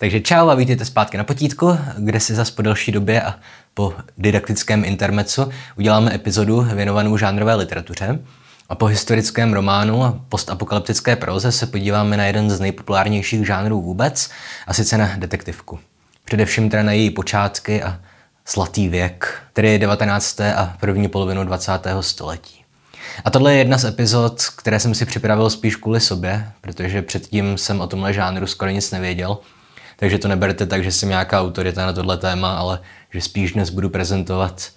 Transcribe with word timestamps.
Takže 0.00 0.20
čau 0.20 0.48
a 0.48 0.54
vítejte 0.54 0.84
zpátky 0.84 1.16
na 1.16 1.24
potítku, 1.24 1.78
kde 1.98 2.20
si 2.20 2.34
zase 2.34 2.52
po 2.52 2.62
delší 2.62 2.92
době 2.92 3.22
a 3.22 3.34
po 3.74 3.94
didaktickém 4.18 4.84
intermecu 4.84 5.50
uděláme 5.76 6.14
epizodu 6.14 6.66
věnovanou 6.74 7.16
žánrové 7.16 7.54
literatuře. 7.54 8.18
A 8.68 8.74
po 8.74 8.86
historickém 8.86 9.52
románu 9.52 10.04
a 10.04 10.20
postapokalyptické 10.28 11.16
proze 11.16 11.52
se 11.52 11.66
podíváme 11.66 12.16
na 12.16 12.24
jeden 12.24 12.50
z 12.50 12.60
nejpopulárnějších 12.60 13.46
žánrů 13.46 13.82
vůbec, 13.82 14.30
a 14.66 14.74
sice 14.74 14.98
na 14.98 15.10
detektivku. 15.16 15.78
Především 16.24 16.70
teda 16.70 16.82
na 16.82 16.92
její 16.92 17.10
počátky 17.10 17.82
a 17.82 18.00
zlatý 18.52 18.88
věk, 18.88 19.42
tedy 19.52 19.68
je 19.68 19.78
19. 19.78 20.40
a 20.40 20.76
první 20.80 21.08
polovinu 21.08 21.44
20. 21.44 21.72
století. 22.00 22.64
A 23.24 23.30
tohle 23.30 23.52
je 23.52 23.58
jedna 23.58 23.78
z 23.78 23.84
epizod, 23.84 24.42
které 24.56 24.80
jsem 24.80 24.94
si 24.94 25.06
připravil 25.06 25.50
spíš 25.50 25.76
kvůli 25.76 26.00
sobě, 26.00 26.52
protože 26.60 27.02
předtím 27.02 27.58
jsem 27.58 27.80
o 27.80 27.86
tomhle 27.86 28.12
žánru 28.12 28.46
skoro 28.46 28.70
nic 28.70 28.90
nevěděl– 28.90 29.38
takže 30.00 30.18
to 30.18 30.28
neberte 30.28 30.66
tak, 30.66 30.84
že 30.84 30.92
jsem 30.92 31.08
nějaká 31.08 31.40
autorita 31.40 31.86
na 31.86 31.92
tohle 31.92 32.16
téma, 32.16 32.56
ale 32.56 32.80
že 33.10 33.20
spíš 33.20 33.52
dnes 33.52 33.70
budu 33.70 33.90
prezentovat 33.90 34.68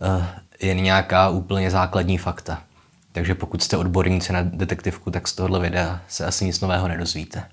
uh, 0.00 0.24
jen 0.60 0.76
nějaká 0.76 1.28
úplně 1.28 1.70
základní 1.70 2.18
fakta. 2.18 2.62
Takže 3.12 3.34
pokud 3.34 3.62
jste 3.62 3.76
odborníci 3.76 4.32
na 4.32 4.42
detektivku, 4.42 5.10
tak 5.10 5.28
z 5.28 5.34
tohohle 5.34 5.60
videa 5.60 6.00
se 6.08 6.26
asi 6.26 6.44
nic 6.44 6.60
nového 6.60 6.88
nedozvíte. 6.88 7.44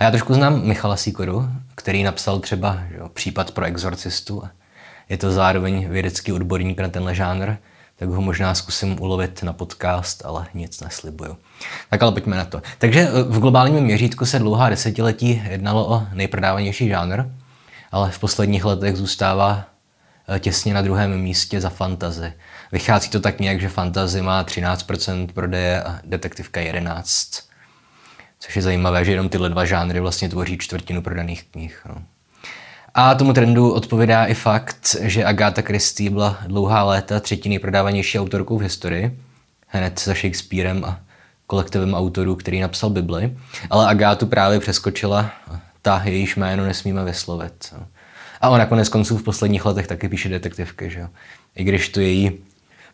A 0.00 0.04
já 0.04 0.10
trošku 0.10 0.34
znám 0.34 0.62
Michala 0.66 0.96
Sikoru, 0.96 1.48
který 1.74 2.02
napsal 2.02 2.38
třeba 2.38 2.78
jo, 2.98 3.08
případ 3.08 3.50
pro 3.50 3.64
exorcistu. 3.64 4.42
Je 5.08 5.16
to 5.16 5.32
zároveň 5.32 5.88
vědecký 5.88 6.32
odborník 6.32 6.80
na 6.80 6.88
tenhle 6.88 7.14
žánr, 7.14 7.56
tak 8.02 8.10
ho 8.10 8.22
možná 8.22 8.54
zkusím 8.54 9.00
ulovit 9.00 9.42
na 9.42 9.52
podcast, 9.52 10.24
ale 10.24 10.46
nic 10.54 10.80
neslibuju. 10.80 11.36
Tak 11.90 12.02
ale 12.02 12.12
pojďme 12.12 12.36
na 12.36 12.44
to. 12.44 12.62
Takže 12.78 13.00
eh, 13.00 13.22
v 13.22 13.38
globálním 13.38 13.84
měřítku 13.84 14.26
se 14.26 14.38
dlouhá 14.38 14.70
desetiletí 14.70 15.42
jednalo 15.50 15.88
o 15.88 16.06
nejprodávanější 16.12 16.88
žánr, 16.88 17.24
ale 17.92 18.10
v 18.10 18.18
posledních 18.18 18.64
letech 18.64 18.96
zůstává 18.96 19.64
eh, 20.28 20.38
těsně 20.38 20.74
na 20.74 20.82
druhém 20.82 21.20
místě 21.20 21.60
za 21.60 21.70
fantazy. 21.70 22.32
Vychází 22.72 23.10
to 23.10 23.20
tak 23.20 23.40
nějak, 23.40 23.60
že 23.60 23.68
fantazy 23.68 24.22
má 24.22 24.44
13% 24.44 25.28
prodeje 25.32 25.82
a 25.82 26.00
detektivka 26.04 26.60
11%. 26.60 27.42
Což 28.38 28.56
je 28.56 28.62
zajímavé, 28.62 29.04
že 29.04 29.12
jenom 29.12 29.28
tyhle 29.28 29.48
dva 29.48 29.64
žánry 29.64 30.00
vlastně 30.00 30.28
tvoří 30.28 30.58
čtvrtinu 30.58 31.02
prodaných 31.02 31.44
knih. 31.44 31.82
No. 31.88 32.02
A 32.94 33.14
tomu 33.14 33.32
trendu 33.32 33.72
odpovídá 33.72 34.24
i 34.24 34.34
fakt, 34.34 34.96
že 35.00 35.24
Agatha 35.24 35.62
Christie 35.62 36.10
byla 36.10 36.38
dlouhá 36.46 36.84
léta 36.84 37.20
třetí 37.20 37.48
nejprodávanější 37.48 38.18
autorkou 38.18 38.58
v 38.58 38.62
historii, 38.62 39.18
hned 39.66 40.00
za 40.04 40.14
Shakespearem 40.14 40.84
a 40.84 41.00
kolektivem 41.46 41.94
autorů, 41.94 42.36
který 42.36 42.60
napsal 42.60 42.90
Bibli, 42.90 43.36
ale 43.70 43.86
Agátu 43.86 44.26
právě 44.26 44.60
přeskočila 44.60 45.30
ta, 45.82 46.02
jejíž 46.04 46.36
jméno 46.36 46.64
nesmíme 46.64 47.04
vyslovit. 47.04 47.74
A 48.40 48.48
ona 48.48 48.66
konec 48.66 48.88
konců 48.88 49.18
v 49.18 49.22
posledních 49.22 49.64
letech 49.64 49.86
taky 49.86 50.08
píše 50.08 50.28
detektivky, 50.28 50.90
že 50.90 51.00
jo? 51.00 51.08
I 51.56 51.64
když 51.64 51.88
to 51.88 52.00
její 52.00 52.32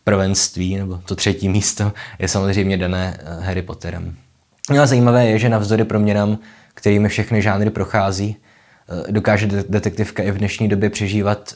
prvenství, 0.04 0.76
nebo 0.76 1.00
to 1.04 1.14
třetí 1.14 1.48
místo, 1.48 1.92
je 2.18 2.28
samozřejmě 2.28 2.76
dané 2.76 3.20
eh, 3.20 3.44
Harry 3.44 3.62
Potterem. 3.62 4.16
No 4.70 4.82
a 4.82 4.86
zajímavé 4.86 5.26
je, 5.26 5.38
že 5.38 5.48
navzdory 5.48 5.84
proměnám, 5.84 6.38
kterými 6.74 7.08
všechny 7.08 7.42
žánry 7.42 7.70
prochází, 7.70 8.36
dokáže 9.10 9.46
detektivka 9.46 10.22
i 10.22 10.30
v 10.30 10.38
dnešní 10.38 10.68
době 10.68 10.90
přežívat 10.90 11.54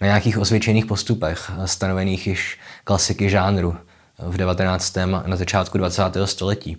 na 0.00 0.06
nějakých 0.06 0.38
osvědčených 0.38 0.86
postupech, 0.86 1.50
eh, 1.58 1.68
stanovených 1.68 2.26
již 2.26 2.58
klasiky 2.84 3.30
žánru 3.30 3.76
v 4.18 4.36
19. 4.36 5.14
a 5.14 5.24
na 5.26 5.36
začátku 5.36 5.78
20. 5.78 6.26
století. 6.26 6.76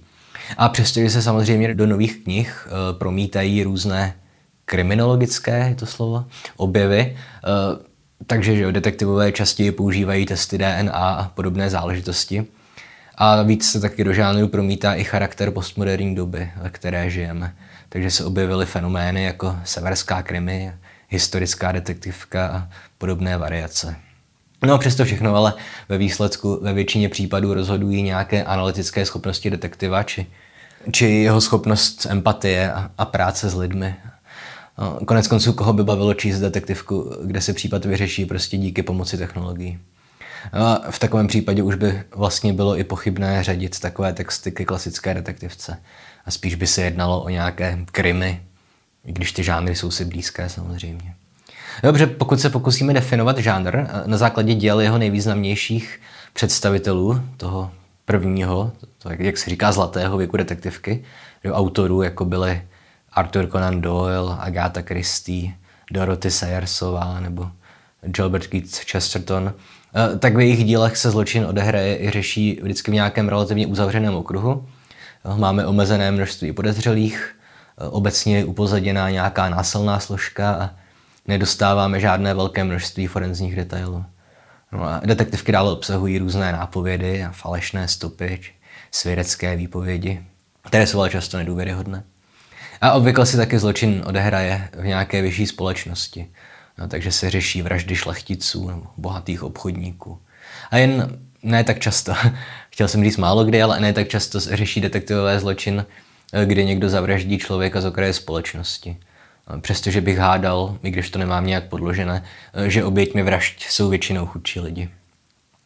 A 0.58 0.70
přestože 0.70 1.10
se 1.10 1.22
samozřejmě 1.22 1.76
do 1.76 1.88
nových 1.88 2.24
knih 2.24 2.68
eh, 2.68 2.94
promítají 2.98 3.64
různé 3.64 4.16
kriminologické, 4.66 5.68
je 5.70 5.76
to 5.76 5.86
slovo, 5.86 6.26
objevy, 6.58 7.18
takže 8.28 8.56
že 8.56 8.72
detektivové 8.72 9.32
častěji 9.32 9.72
používají 9.72 10.26
testy 10.26 10.58
DNA 10.58 10.92
a 10.92 11.28
podobné 11.28 11.70
záležitosti. 11.70 12.45
A 13.16 13.42
víc 13.42 13.72
se 13.72 13.80
taky 13.80 14.04
do 14.04 14.14
žánru 14.14 14.48
promítá 14.48 14.94
i 14.94 15.04
charakter 15.04 15.52
postmoderní 15.52 16.16
doby, 16.16 16.52
ve 16.62 16.70
které 16.70 17.10
žijeme 17.10 17.56
takže 17.93 18.11
se 18.11 18.26
objevily 18.26 18.65
fenomény 18.65 19.23
jako 19.23 19.55
severská 19.64 20.21
krimi, 20.21 20.73
historická 21.09 21.71
detektivka 21.71 22.48
a 22.48 22.70
podobné 22.98 23.37
variace. 23.37 23.95
No 24.65 24.73
a 24.73 24.77
přesto 24.77 25.05
všechno 25.05 25.36
ale 25.36 25.54
ve 25.89 25.98
výsledku 25.98 26.59
ve 26.61 26.73
většině 26.73 27.09
případů 27.09 27.53
rozhodují 27.53 28.02
nějaké 28.02 28.43
analytické 28.43 29.05
schopnosti 29.05 29.49
detektiva 29.49 30.03
či, 30.03 30.26
či 30.92 31.05
jeho 31.05 31.42
schopnost 31.42 32.05
empatie 32.09 32.73
a, 32.73 32.92
a 32.98 33.05
práce 33.05 33.49
s 33.49 33.55
lidmi. 33.55 33.95
No, 34.77 34.99
konec 35.05 35.27
konců, 35.27 35.53
koho 35.53 35.73
by 35.73 35.83
bavilo 35.83 36.14
číst 36.14 36.39
detektivku, 36.39 37.15
kde 37.23 37.42
se 37.42 37.53
případ 37.53 37.86
vyřeší 37.86 38.26
prostě 38.26 38.58
díky 38.58 38.83
pomoci 38.83 39.17
technologií. 39.17 39.80
No, 40.53 40.82
v 40.89 40.99
takovém 40.99 41.27
případě 41.27 41.64
už 41.64 41.76
by 41.76 42.03
vlastně 42.15 42.53
bylo 42.53 42.77
i 42.77 42.83
pochybné 42.83 43.43
řadit 43.43 43.80
takové 43.80 44.14
texty 44.14 44.52
ke 44.52 44.65
klasické 44.65 45.14
detektivce 45.14 45.77
a 46.26 46.32
spíš 46.32 46.56
by 46.56 46.67
se 46.67 46.82
jednalo 46.82 47.22
o 47.22 47.30
nějaké 47.30 47.80
krymy, 47.92 48.42
i 49.06 49.11
když 49.11 49.32
ty 49.32 49.44
žánry 49.44 49.76
jsou 49.76 49.92
si 49.92 50.06
blízké 50.06 50.50
samozřejmě. 50.50 51.16
Dobře, 51.84 52.08
pokud 52.08 52.39
se 52.39 52.50
pokusíme 52.50 52.94
definovat 52.94 53.38
žánr 53.38 53.88
na 54.06 54.17
základě 54.17 54.54
děl 54.54 54.82
jeho 54.82 54.98
nejvýznamnějších 54.98 56.00
představitelů, 56.33 57.22
toho 57.38 57.72
prvního, 58.06 58.72
to, 58.98 59.10
jak 59.20 59.38
se 59.38 59.50
říká, 59.50 59.72
zlatého 59.72 60.17
věku 60.17 60.38
detektivky, 60.38 61.04
autorů, 61.52 62.02
jako 62.02 62.26
byly 62.26 62.62
Arthur 63.14 63.48
Conan 63.48 63.82
Doyle, 63.82 64.38
Agatha 64.39 64.82
Christie, 64.82 65.54
Dorothy 65.92 66.32
Sayersová 66.32 67.20
nebo 67.20 67.50
Gilbert 68.02 68.48
Keith 68.48 68.76
Chesterton, 68.92 69.54
eh, 69.95 70.17
tak 70.17 70.36
v 70.36 70.39
jejich 70.39 70.66
dílech 70.66 70.98
se 70.98 71.12
zločin 71.12 71.45
odehraje 71.45 72.04
i 72.04 72.10
řeší 72.10 72.60
vždycky 72.64 72.92
v 72.92 72.94
nějakém 72.94 73.30
relativně 73.30 73.67
uzavřeném 73.67 74.16
okruhu, 74.16 74.67
Máme 75.36 75.66
omezené 75.66 76.11
množství 76.11 76.54
podezřelých, 76.54 77.36
obecně 77.89 78.38
je 78.38 78.45
upozaděná 78.45 79.10
nějaká 79.10 79.50
násilná 79.50 80.00
složka 80.00 80.54
a 80.54 80.70
nedostáváme 81.28 82.00
žádné 82.00 82.34
velké 82.34 82.64
množství 82.64 83.08
forenzních 83.08 83.56
detailů. 83.56 84.06
No 84.72 84.83
a 84.83 85.02
detektivky 85.06 85.52
dále 85.52 85.72
obsahují 85.72 86.17
různé 86.17 86.52
nápovědy 86.52 87.23
a 87.23 87.32
falešné 87.32 87.88
stopy, 87.88 88.42
svědecké 88.92 89.56
výpovědi, 89.56 90.26
které 90.67 90.88
jsou 90.88 91.00
ale 91.00 91.10
často 91.10 91.38
nedůvěryhodné. 91.38 92.04
A 92.82 92.92
obvykle 92.92 93.26
si 93.26 93.38
taky 93.38 93.60
zločin 93.60 94.04
odehraje 94.06 94.70
v 94.78 94.86
nějaké 94.86 95.22
vyšší 95.22 95.48
společnosti. 95.48 96.28
No, 96.78 96.88
takže 96.88 97.12
se 97.12 97.30
řeší 97.30 97.62
vraždy 97.62 97.95
šlechticů 97.95 98.67
nebo 98.67 98.88
bohatých 98.98 99.44
obchodníků. 99.44 100.20
A 100.72 100.78
jen 100.78 101.20
ne 101.43 101.64
tak 101.64 101.80
často, 101.80 102.14
chtěl 102.70 102.87
jsem 102.87 103.04
říct 103.04 103.17
málo 103.17 103.43
kdy, 103.43 103.61
ale 103.61 103.80
ne 103.80 103.93
tak 103.93 104.08
často 104.08 104.39
řeší 104.39 104.81
detektivové 104.81 105.39
zločin, 105.39 105.86
eh, 106.33 106.45
kdy 106.45 106.65
někdo 106.65 106.89
zavraždí 106.89 107.37
člověka 107.37 107.81
z 107.81 107.86
okraje 107.86 108.14
společnosti. 108.14 108.98
Přestože 109.61 110.02
bych 110.02 110.17
hádal, 110.17 110.77
i 110.83 110.92
když 110.92 111.09
to 111.09 111.20
nemám 111.20 111.45
nějak 111.45 111.70
podložené, 111.70 112.23
eh, 112.53 112.70
že 112.70 112.83
oběťmi 112.83 113.23
vražd 113.23 113.59
jsou 113.59 113.89
většinou 113.89 114.26
chudší 114.26 114.59
lidi. 114.59 114.89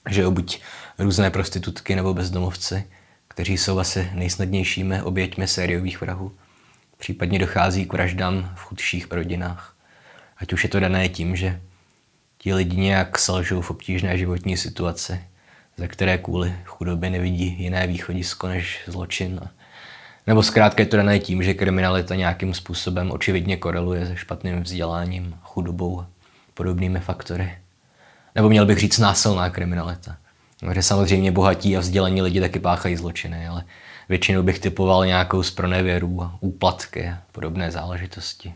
Že 0.09 0.29
buď 0.29 0.61
různé 0.99 1.29
prostitutky 1.31 1.95
nebo 1.95 2.13
bezdomovci, 2.13 2.83
kteří 3.27 3.57
jsou 3.57 3.79
asi 3.79 4.09
nejsnadnějšími 4.13 5.01
oběťmi 5.01 5.47
sériových 5.47 6.01
vrahů. 6.01 6.31
Případně 6.97 7.39
dochází 7.39 7.85
k 7.85 7.93
vraždám 7.93 8.51
v 8.55 8.63
chudších 8.63 9.11
rodinách. 9.11 9.75
Ať 10.37 10.53
už 10.53 10.63
je 10.63 10.69
to 10.69 10.79
dané 10.79 11.09
tím, 11.09 11.35
že 11.35 11.61
ti 12.37 12.53
lidi 12.53 12.77
nějak 12.77 13.19
selžou 13.19 13.61
v 13.61 13.71
obtížné 13.71 14.17
životní 14.17 14.57
situaci, 14.57 15.19
ze 15.77 15.87
které 15.87 16.17
kvůli 16.17 16.55
chudobě 16.65 17.09
nevidí 17.09 17.55
jiné 17.59 17.87
východisko 17.87 18.47
než 18.47 18.79
zločin. 18.87 19.39
Nebo 20.27 20.43
zkrátka 20.43 20.83
je 20.83 20.87
to 20.87 20.97
dané 20.97 21.19
tím, 21.19 21.43
že 21.43 21.53
kriminalita 21.53 22.15
nějakým 22.15 22.53
způsobem 22.53 23.11
očividně 23.11 23.57
koreluje 23.57 24.07
se 24.07 24.15
špatným 24.15 24.63
vzděláním, 24.63 25.35
chudobou 25.43 26.01
a 26.01 26.07
podobnými 26.53 26.99
faktory. 26.99 27.57
Nebo 28.35 28.49
měl 28.49 28.65
bych 28.65 28.77
říct 28.77 28.99
násilná 28.99 29.49
kriminalita. 29.49 30.17
Že 30.73 30.83
samozřejmě 30.83 31.31
bohatí 31.31 31.77
a 31.77 31.79
vzdělaní 31.79 32.21
lidi 32.21 32.39
taky 32.39 32.59
páchají 32.59 32.95
zločiny, 32.95 33.47
ale 33.47 33.63
většinou 34.09 34.43
bych 34.43 34.59
typoval 34.59 35.05
nějakou 35.05 35.43
z 35.43 35.51
pronevěrů 35.51 36.23
a 36.23 36.37
úplatky 36.39 37.09
a 37.09 37.17
podobné 37.31 37.71
záležitosti. 37.71 38.53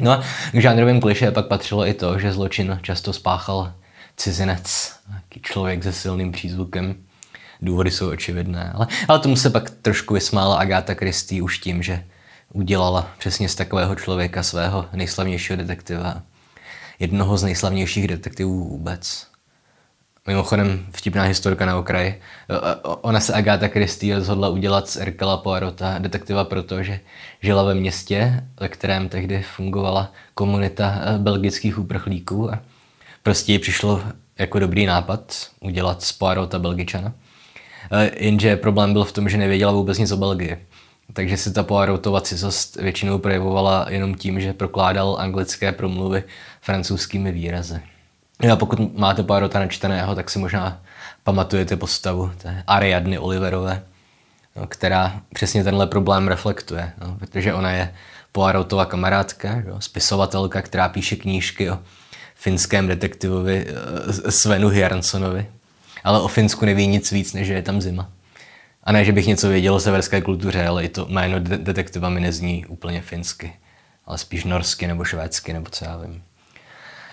No 0.00 0.10
a 0.10 0.22
k 0.52 0.60
žánrovým 0.60 1.00
kliše 1.00 1.30
pak 1.30 1.46
patřilo 1.46 1.86
i 1.86 1.94
to, 1.94 2.18
že 2.18 2.32
zločin 2.32 2.78
často 2.82 3.12
spáchal 3.12 3.72
cizinec, 4.16 4.97
člověk 5.42 5.82
se 5.84 5.92
silným 5.92 6.32
přízvukem. 6.32 6.94
Důvody 7.62 7.90
jsou 7.90 8.10
očividné, 8.10 8.72
ale, 8.74 8.86
ale 9.08 9.18
tomu 9.18 9.36
se 9.36 9.50
pak 9.50 9.70
trošku 9.70 10.14
vysmála 10.14 10.58
Agáta 10.58 10.94
Christie 10.94 11.42
už 11.42 11.58
tím, 11.58 11.82
že 11.82 12.04
udělala 12.52 13.10
přesně 13.18 13.48
z 13.48 13.54
takového 13.54 13.94
člověka 13.94 14.42
svého 14.42 14.86
nejslavnějšího 14.92 15.56
detektiva. 15.56 16.22
Jednoho 16.98 17.38
z 17.38 17.42
nejslavnějších 17.42 18.08
detektivů 18.08 18.68
vůbec. 18.68 19.26
Mimochodem, 20.28 20.86
vtipná 20.92 21.22
historka 21.22 21.66
na 21.66 21.78
okraji. 21.78 22.20
Ona 22.82 23.20
se 23.20 23.32
Agatha 23.32 23.68
Christie 23.68 24.14
rozhodla 24.14 24.48
udělat 24.48 24.88
z 24.88 24.96
Erkela 24.96 25.36
Poirota 25.36 25.98
detektiva, 25.98 26.44
protože 26.44 27.00
žila 27.42 27.62
ve 27.62 27.74
městě, 27.74 28.44
ve 28.60 28.68
kterém 28.68 29.08
tehdy 29.08 29.42
fungovala 29.42 30.12
komunita 30.34 31.00
eh, 31.00 31.18
belgických 31.18 31.78
uprchlíků 31.78 32.52
a 32.52 32.58
prostě 33.22 33.52
jí 33.52 33.58
přišlo 33.58 34.02
jako 34.38 34.58
dobrý 34.58 34.86
nápad 34.86 35.48
udělat 35.60 36.02
z 36.02 36.12
Poirota 36.12 36.58
Belgičana. 36.58 37.12
Eh, 37.92 38.10
jenže 38.24 38.56
problém 38.56 38.92
byl 38.92 39.04
v 39.04 39.12
tom, 39.12 39.28
že 39.28 39.36
nevěděla 39.36 39.72
vůbec 39.72 39.98
nic 39.98 40.12
o 40.12 40.16
Belgii. 40.16 40.66
Takže 41.12 41.36
si 41.36 41.52
ta 41.52 41.62
Poirotova 41.62 42.20
cizost 42.20 42.76
většinou 42.76 43.18
projevovala 43.18 43.86
jenom 43.88 44.14
tím, 44.14 44.40
že 44.40 44.52
prokládal 44.52 45.16
anglické 45.18 45.72
promluvy 45.72 46.24
francouzskými 46.60 47.32
výrazy. 47.32 47.80
A 48.52 48.56
pokud 48.56 48.98
máte 48.98 49.22
Poirota 49.22 49.58
načteného, 49.58 50.14
tak 50.14 50.30
si 50.30 50.38
možná 50.38 50.82
pamatujete 51.24 51.76
postavu 51.76 52.30
té 52.38 52.64
Ariadny 52.66 53.18
Oliverové, 53.18 53.82
no, 54.56 54.66
která 54.66 55.20
přesně 55.34 55.64
tenhle 55.64 55.86
problém 55.86 56.28
reflektuje, 56.28 56.92
no, 57.00 57.16
protože 57.18 57.54
ona 57.54 57.70
je 57.70 57.94
Poirotova 58.32 58.84
kamarádka, 58.84 59.62
jo, 59.66 59.80
spisovatelka, 59.80 60.62
která 60.62 60.88
píše 60.88 61.16
knížky 61.16 61.70
o 61.70 61.78
finském 62.38 62.88
detektivovi 62.88 63.66
eh, 63.68 64.30
Svenu 64.30 64.68
Hjarnsonovi, 64.68 65.46
ale 66.04 66.20
o 66.20 66.28
Finsku 66.28 66.64
neví 66.64 66.86
nic 66.86 67.12
víc, 67.12 67.32
než 67.32 67.46
že 67.46 67.54
je 67.54 67.62
tam 67.62 67.80
zima. 67.80 68.10
A 68.84 68.92
ne, 68.92 69.04
že 69.04 69.12
bych 69.12 69.26
něco 69.26 69.48
věděl 69.48 69.74
o 69.74 69.80
severské 69.80 70.20
kultuře, 70.20 70.66
ale 70.66 70.84
i 70.84 70.88
to 70.88 71.06
jméno 71.06 71.38
detektiva 71.38 72.08
mi 72.08 72.20
nezní 72.20 72.66
úplně 72.66 73.00
finsky, 73.00 73.52
ale 74.06 74.18
spíš 74.18 74.44
norsky 74.44 74.86
nebo 74.86 75.04
švédsky, 75.04 75.52
nebo 75.52 75.66
co 75.70 75.84
já 75.84 75.96
vím. 75.96 76.22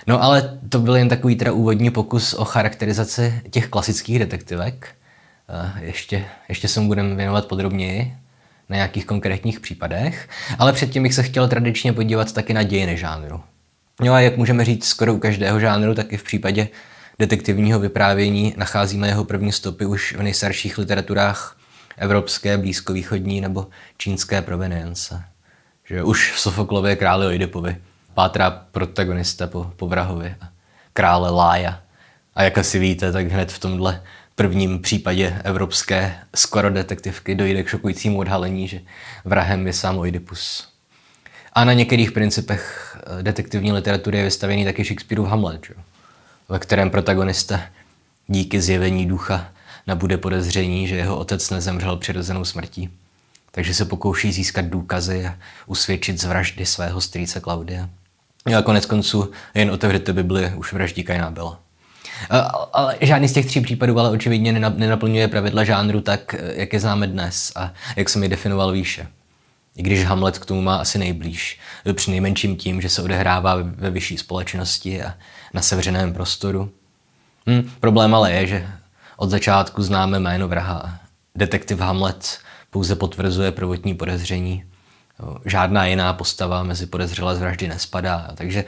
No 0.08 0.24
ale 0.24 0.60
to 0.70 0.80
byl 0.80 0.96
jen 0.96 1.10
takový 1.10 1.36
teda 1.36 1.52
úvodní 1.52 1.92
pokus 1.92 2.34
o 2.34 2.46
charakterizaci 2.46 3.42
těch 3.50 3.68
klasických 3.68 4.20
detektivek. 4.20 4.96
Eh, 5.50 5.86
ještě, 5.86 6.26
ještě 6.50 6.68
se 6.68 6.80
mu 6.80 6.88
budeme 6.88 7.16
věnovat 7.16 7.46
podrobněji 7.46 8.16
na 8.70 8.76
nějakých 8.76 9.06
konkrétních 9.06 9.60
případech, 9.60 10.30
ale 10.60 10.74
předtím 10.74 11.04
bych 11.04 11.14
se 11.14 11.24
chtěl 11.24 11.48
tradičně 11.48 11.94
podívat 11.94 12.32
taky 12.32 12.54
na 12.54 12.64
dějiny 12.64 12.98
žánru. 12.98 13.44
No 14.02 14.14
a 14.14 14.20
jak 14.20 14.38
můžeme 14.38 14.66
říct 14.66 14.86
skoro 14.86 15.14
u 15.14 15.20
každého 15.20 15.60
žánru, 15.60 15.96
tak 15.96 16.14
i 16.14 16.18
v 16.18 16.24
případě 16.24 16.68
detektivního 17.20 17.80
vyprávění 17.80 18.54
nacházíme 18.58 19.08
jeho 19.08 19.24
první 19.24 19.52
stopy 19.52 19.86
už 19.86 20.16
v 20.18 20.22
nejstarších 20.22 20.78
literaturách 20.78 21.58
evropské, 21.98 22.58
blízkovýchodní 22.58 23.42
nebo 23.42 23.68
čínské 23.98 24.42
provenience. 24.42 25.24
Že 25.86 26.04
už 26.04 26.32
v 26.32 26.40
Sofoklově 26.40 26.96
králi 26.96 27.26
Oidipovi 27.26 27.78
pátrá 28.14 28.50
protagonista 28.52 29.48
po, 29.48 29.72
po 29.76 29.88
vrahovi, 29.88 30.36
krále 30.94 31.30
Lája. 31.30 31.82
A 32.36 32.44
jak 32.44 32.58
asi 32.58 32.80
víte, 32.80 33.12
tak 33.12 33.28
hned 33.28 33.52
v 33.52 33.60
tomhle 33.60 34.02
prvním 34.36 34.82
případě 34.82 35.42
evropské 35.44 36.16
skoro 36.36 36.70
detektivky 36.70 37.36
dojde 37.36 37.64
k 37.64 37.68
šokujícímu 37.68 38.20
odhalení, 38.20 38.68
že 38.68 38.82
vrahem 39.26 39.68
je 39.68 39.74
sám 39.74 39.98
Oidipus. 39.98 40.68
A 41.54 41.66
na 41.66 41.74
některých 41.74 42.12
principech 42.12 42.95
detektivní 43.22 43.72
literatury 43.72 44.18
je 44.18 44.24
vystavený 44.24 44.66
taky 44.66 44.84
Shakespeareův 44.84 45.28
Hamlet, 45.28 45.66
že? 45.68 45.74
ve 46.50 46.60
kterém 46.60 46.90
protagonista 46.90 47.62
díky 48.28 48.62
zjevení 48.62 49.06
ducha 49.06 49.48
nabude 49.88 50.18
podezření, 50.18 50.88
že 50.88 50.96
jeho 50.96 51.18
otec 51.18 51.50
nezemřel 51.50 51.98
přirozenou 51.98 52.46
smrtí. 52.46 52.90
Takže 53.52 53.74
se 53.74 53.86
pokouší 53.86 54.32
získat 54.32 54.66
důkazy 54.66 55.26
a 55.26 55.36
usvědčit 55.66 56.22
z 56.22 56.26
vraždy 56.26 56.66
svého 56.66 57.02
strýce 57.02 57.40
Klaudia. 57.40 57.90
A 58.58 58.62
konec 58.62 58.86
konců 58.86 59.32
jen 59.54 59.72
otevřete 59.72 60.14
Bibli, 60.14 60.54
už 60.56 60.74
vraždí 60.74 61.04
Kaina 61.04 61.32
byla. 61.32 61.60
Ale 62.74 62.98
žádný 63.02 63.28
z 63.28 63.34
těch 63.34 63.46
tří 63.46 63.62
případů 63.62 64.00
ale 64.00 64.10
očividně 64.10 64.52
nenaplňuje 64.54 65.28
pravidla 65.28 65.64
žánru 65.64 66.02
tak, 66.02 66.36
jak 66.54 66.74
je 66.74 66.80
známe 66.80 67.08
dnes 67.08 67.52
a 67.56 67.74
jak 67.96 68.10
jsem 68.10 68.24
ji 68.24 68.30
definoval 68.30 68.72
výše. 68.72 69.08
I 69.76 69.84
když 69.84 70.06
Hamlet 70.06 70.40
k 70.40 70.46
tomu 70.46 70.62
má 70.62 70.76
asi 70.76 70.98
nejblíž. 70.98 71.60
Při 71.94 72.12
nejmenším 72.12 72.56
tím, 72.56 72.82
že 72.82 72.90
se 72.90 73.02
odehrává 73.02 73.56
ve 73.62 73.90
vyšší 73.90 74.18
společnosti 74.18 75.04
a 75.04 75.14
na 75.54 75.62
sevřeném 75.62 76.14
prostoru. 76.14 76.70
Hm, 77.50 77.72
problém 77.80 78.16
ale 78.16 78.32
je, 78.32 78.48
že 78.48 78.68
od 79.18 79.30
začátku 79.30 79.84
známe 79.84 80.20
jméno 80.20 80.48
vraha. 80.48 81.00
Detektiv 81.36 81.80
Hamlet 81.80 82.40
pouze 82.70 82.96
potvrzuje 82.96 83.52
prvotní 83.52 83.96
podezření 83.96 84.64
žádná 85.46 85.86
jiná 85.86 86.14
postava 86.14 86.64
mezi 86.64 86.86
podezřelé 86.86 87.36
z 87.36 87.40
vraždy 87.40 87.68
nespadá. 87.68 88.32
Takže 88.36 88.66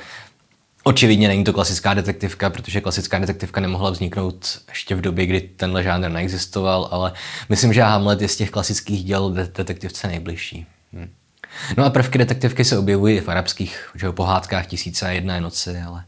očividně 0.84 1.28
není 1.28 1.44
to 1.44 1.54
klasická 1.54 1.94
detektivka, 1.94 2.50
protože 2.50 2.82
klasická 2.82 3.20
detektivka 3.20 3.62
nemohla 3.62 3.90
vzniknout 3.90 4.62
ještě 4.70 4.96
v 4.96 5.02
době, 5.02 5.26
kdy 5.26 5.42
tenhle 5.42 5.84
žánr 5.84 6.10
neexistoval, 6.10 6.88
ale 6.92 7.14
myslím, 7.50 7.74
že 7.74 7.82
Hamlet 7.82 8.22
je 8.22 8.28
z 8.28 8.36
těch 8.36 8.50
klasických 8.50 9.04
děl 9.04 9.32
detektivce 9.32 10.08
nejbližší. 10.08 10.68
No 11.78 11.86
a 11.86 11.90
prvky 11.90 12.18
detektivky 12.18 12.66
se 12.66 12.78
objevují 12.78 13.18
i 13.18 13.22
v 13.22 13.30
arabských 13.30 13.90
že, 13.96 14.12
pohádkách 14.12 14.68
Tisíce 14.68 15.06
a 15.06 15.10
jedné 15.10 15.42
noci, 15.42 15.82
ale 15.82 16.04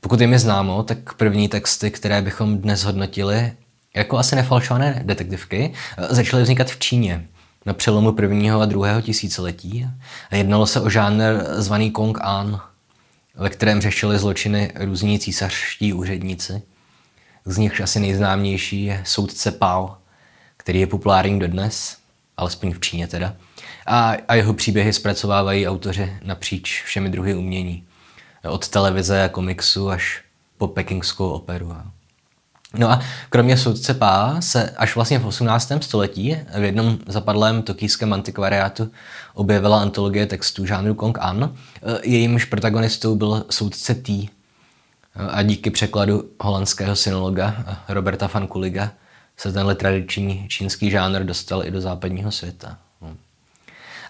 pokud 0.00 0.20
je 0.20 0.26
mi 0.26 0.38
známo, 0.38 0.82
tak 0.82 1.14
první 1.14 1.48
texty, 1.48 1.90
které 1.90 2.22
bychom 2.22 2.58
dnes 2.58 2.84
hodnotili 2.84 3.52
jako 3.96 4.18
asi 4.18 4.36
nefalšované 4.36 5.02
detektivky, 5.04 5.72
začaly 6.10 6.42
vznikat 6.42 6.70
v 6.70 6.78
Číně 6.78 7.26
na 7.66 7.72
přelomu 7.72 8.12
prvního 8.12 8.60
a 8.60 8.66
druhého 8.66 9.00
tisíciletí. 9.00 9.86
Jednalo 10.32 10.66
se 10.66 10.80
o 10.80 10.90
žánr 10.90 11.24
zvaný 11.56 11.90
Kong 11.90 12.18
An, 12.20 12.60
ve 13.34 13.50
kterém 13.50 13.80
řešili 13.80 14.18
zločiny 14.18 14.72
různí 14.74 15.18
císařští 15.18 15.92
úředníci. 15.92 16.62
Z 17.44 17.58
nichž 17.58 17.80
asi 17.80 18.00
nejznámější 18.00 18.84
je 18.84 19.02
soudce 19.06 19.50
Pao, 19.50 19.96
který 20.56 20.80
je 20.80 20.86
populární 20.86 21.38
dodnes, 21.38 21.96
alespoň 22.36 22.72
v 22.72 22.80
Číně 22.80 23.06
teda. 23.06 23.36
A, 23.86 24.16
a 24.28 24.34
jeho 24.34 24.54
příběhy 24.54 24.92
zpracovávají 24.92 25.68
autoři 25.68 26.16
napříč 26.24 26.82
všemi 26.84 27.08
druhy 27.08 27.34
umění. 27.34 27.84
Od 28.48 28.68
televize 28.68 29.24
a 29.24 29.28
komiksu 29.28 29.90
až 29.90 30.22
po 30.58 30.68
pekingskou 30.68 31.28
operu. 31.28 31.76
No 32.74 32.90
a 32.90 33.00
kromě 33.30 33.56
soudce 33.56 33.94
Pá 33.94 34.40
se 34.40 34.70
až 34.70 34.94
vlastně 34.94 35.18
v 35.18 35.26
18. 35.26 35.72
století 35.80 36.36
v 36.58 36.62
jednom 36.62 36.98
zapadlém 37.06 37.62
tokijském 37.62 38.12
antikvariátu 38.12 38.90
objevila 39.34 39.80
antologie 39.80 40.26
textů 40.26 40.66
žánru 40.66 40.94
Kong 40.94 41.18
An. 41.20 41.54
Jejímž 42.02 42.44
protagonistou 42.44 43.16
byl 43.16 43.44
soudce 43.50 43.94
T. 43.94 44.28
A 45.14 45.42
díky 45.42 45.70
překladu 45.70 46.30
holandského 46.40 46.96
synologa 46.96 47.64
Roberta 47.88 48.30
van 48.34 48.46
Kuliga 48.46 48.92
se 49.36 49.52
tenhle 49.52 49.74
tradiční 49.74 50.46
čínský 50.48 50.90
žánr 50.90 51.24
dostal 51.24 51.66
i 51.66 51.70
do 51.70 51.80
západního 51.80 52.30
světa. 52.30 52.78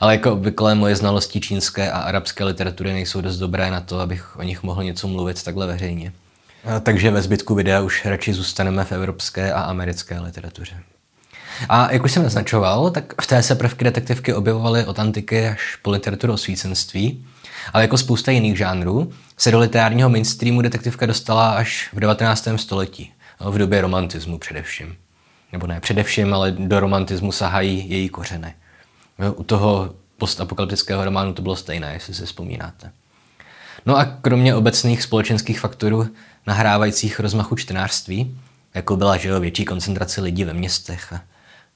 Ale 0.02 0.14
jako 0.14 0.32
obvykle 0.32 0.74
moje 0.74 0.96
znalosti 0.96 1.40
čínské 1.40 1.90
a 1.90 1.98
arabské 1.98 2.44
literatury 2.44 2.92
nejsou 2.92 3.20
dost 3.20 3.38
dobré 3.38 3.70
na 3.70 3.80
to, 3.80 4.00
abych 4.00 4.36
o 4.38 4.42
nich 4.42 4.62
mohl 4.62 4.84
něco 4.84 5.08
mluvit 5.08 5.42
takhle 5.42 5.66
veřejně. 5.66 6.12
Takže 6.82 7.10
ve 7.10 7.22
zbytku 7.22 7.54
videa 7.54 7.80
už 7.80 8.04
radši 8.04 8.32
zůstaneme 8.32 8.84
v 8.84 8.92
evropské 8.92 9.52
a 9.52 9.60
americké 9.60 10.20
literatuře. 10.20 10.76
A 11.68 11.92
jak 11.92 12.04
už 12.04 12.12
jsem 12.12 12.22
naznačoval, 12.22 12.90
tak 12.90 13.22
v 13.22 13.26
té 13.26 13.42
se 13.42 13.54
prvky 13.54 13.84
detektivky 13.84 14.34
objevovaly 14.34 14.84
od 14.84 14.98
antiky 14.98 15.48
až 15.48 15.78
po 15.82 15.90
literaturu 15.90 16.32
osvícenství, 16.32 17.26
ale 17.72 17.84
jako 17.84 17.98
spousta 17.98 18.30
jiných 18.30 18.58
žánrů 18.58 19.12
se 19.38 19.50
do 19.50 19.58
literárního 19.58 20.08
mainstreamu 20.08 20.62
detektivka 20.62 21.06
dostala 21.06 21.50
až 21.50 21.88
v 21.92 22.00
19. 22.00 22.48
století, 22.56 23.12
v 23.40 23.58
době 23.58 23.80
romantismu 23.80 24.38
především. 24.38 24.96
Nebo 25.52 25.66
ne 25.66 25.80
především, 25.80 26.34
ale 26.34 26.52
do 26.52 26.80
romantismu 26.80 27.32
sahají 27.32 27.90
její 27.90 28.08
kořeny. 28.08 28.54
U 29.36 29.42
toho 29.42 29.94
postapokalyptického 30.22 31.04
románu 31.04 31.32
to 31.32 31.42
bylo 31.42 31.56
stejné, 31.56 31.92
jestli 31.92 32.14
si 32.14 32.26
vzpomínáte. 32.26 32.92
No 33.86 33.96
a 33.96 34.04
kromě 34.04 34.54
obecných 34.54 35.02
společenských 35.02 35.60
faktorů 35.60 36.08
nahrávajících 36.46 37.20
rozmachu 37.20 37.56
čtenářství, 37.56 38.38
jako 38.74 38.96
byla 38.96 39.16
že 39.16 39.28
jo, 39.28 39.40
větší 39.40 39.64
koncentrace 39.64 40.20
lidí 40.20 40.44
ve 40.44 40.52
městech 40.52 41.12
a 41.12 41.20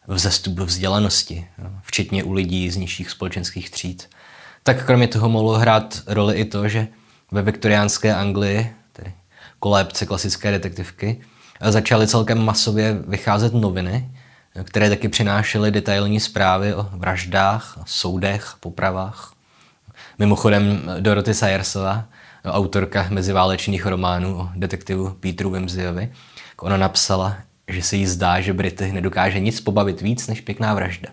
vzestup 0.08 0.58
vzdělanosti, 0.58 1.46
jo, 1.58 1.70
včetně 1.82 2.24
u 2.24 2.32
lidí 2.32 2.70
z 2.70 2.76
nižších 2.76 3.10
společenských 3.10 3.70
tříd, 3.70 4.08
tak 4.62 4.86
kromě 4.86 5.08
toho 5.08 5.28
mohlo 5.28 5.58
hrát 5.58 6.02
roli 6.06 6.34
i 6.34 6.44
to, 6.44 6.68
že 6.68 6.88
ve 7.30 7.42
viktoriánské 7.42 8.14
Anglii, 8.14 8.72
tedy 8.92 9.12
kolébce 9.58 10.06
klasické 10.06 10.50
detektivky, 10.50 11.20
začaly 11.60 12.06
celkem 12.06 12.44
masově 12.44 12.98
vycházet 13.08 13.54
noviny, 13.54 14.10
které 14.64 14.90
taky 14.90 15.08
přinášely 15.08 15.70
detailní 15.70 16.20
zprávy 16.20 16.74
o 16.74 16.88
vraždách, 16.92 17.78
soudech, 17.86 18.54
popravách. 18.60 19.32
Mimochodem 20.18 20.82
Dorothy 21.00 21.34
Sayersova 21.34 22.04
autorka 22.44 23.06
meziválečných 23.10 23.86
románů 23.86 24.38
o 24.38 24.50
detektivu 24.54 25.10
Petru 25.10 25.50
Wimsey, 25.50 26.12
ona 26.58 26.76
napsala, 26.76 27.36
že 27.68 27.82
se 27.82 27.96
jí 27.96 28.06
zdá, 28.06 28.40
že 28.40 28.52
Brity 28.52 28.92
nedokáže 28.92 29.40
nic 29.40 29.60
pobavit 29.60 30.00
víc 30.00 30.26
než 30.26 30.40
pěkná 30.40 30.74
vražda. 30.74 31.08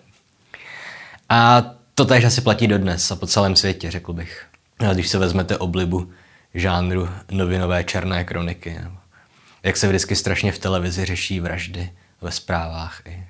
A 1.29 1.63
to 1.95 2.05
též 2.05 2.23
asi 2.23 2.41
platí 2.41 2.67
dodnes 2.67 3.11
a 3.11 3.15
po 3.15 3.27
celém 3.27 3.55
světě, 3.55 3.91
řekl 3.91 4.13
bych. 4.13 4.45
Když 4.93 5.07
se 5.07 5.17
vezmete 5.17 5.57
oblibu 5.57 6.11
žánru 6.53 7.09
novinové 7.31 7.83
černé 7.83 8.23
kroniky. 8.23 8.79
jak 9.63 9.77
se 9.77 9.87
vždycky 9.87 10.15
strašně 10.15 10.51
v 10.51 10.59
televizi 10.59 11.05
řeší 11.05 11.39
vraždy 11.39 11.91
ve 12.21 12.31
zprávách. 12.31 13.01
I, 13.05 13.27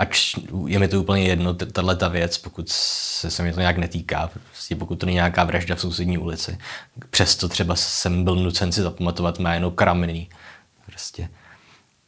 Ač 0.00 0.34
je 0.66 0.78
mi 0.78 0.88
to 0.88 1.00
úplně 1.00 1.24
jedno, 1.24 1.54
tahle 1.54 1.96
ta 1.96 2.08
věc, 2.08 2.38
pokud 2.38 2.68
se, 2.68 3.30
se 3.30 3.42
mě 3.42 3.52
to 3.52 3.60
nějak 3.60 3.76
netýká, 3.76 4.30
prostě 4.48 4.76
pokud 4.76 4.96
to 4.96 5.06
není 5.06 5.14
nějaká 5.14 5.44
vražda 5.44 5.74
v 5.74 5.80
sousední 5.80 6.18
ulici. 6.18 6.58
Přesto 7.10 7.48
třeba 7.48 7.76
jsem 7.76 8.24
byl 8.24 8.36
nucen 8.36 8.72
si 8.72 8.82
zapamatovat 8.82 9.38
jméno 9.38 9.70
Kramný. 9.70 10.28
Prostě 10.86 11.28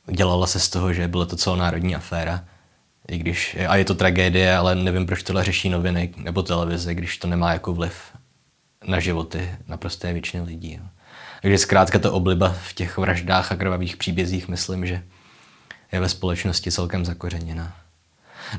dělala 0.06 0.46
se 0.46 0.60
z 0.60 0.68
toho, 0.68 0.92
že 0.92 1.08
byla 1.08 1.26
to 1.26 1.36
celonárodní 1.36 1.96
aféra. 1.96 2.44
I 3.08 3.18
když, 3.18 3.56
a 3.68 3.76
je 3.76 3.84
to 3.84 3.94
tragédie, 3.94 4.56
ale 4.56 4.74
nevím, 4.74 5.06
proč 5.06 5.22
tohle 5.22 5.44
řeší 5.44 5.68
noviny 5.68 6.14
nebo 6.16 6.42
televize, 6.42 6.94
když 6.94 7.18
to 7.18 7.28
nemá 7.28 7.52
jako 7.52 7.72
vliv 7.72 7.94
na 8.84 9.00
životy 9.00 9.50
naprosté 9.68 10.12
většiny 10.12 10.42
lidí. 10.42 10.80
Takže 11.42 11.58
zkrátka 11.58 11.98
to 11.98 12.12
obliba 12.12 12.48
v 12.48 12.72
těch 12.72 12.98
vraždách 12.98 13.52
a 13.52 13.56
krvavých 13.56 13.96
příbězích 13.96 14.48
myslím, 14.48 14.86
že 14.86 15.02
je 15.92 16.00
ve 16.00 16.08
společnosti 16.08 16.72
celkem 16.72 17.04
zakořeněná. 17.04 17.72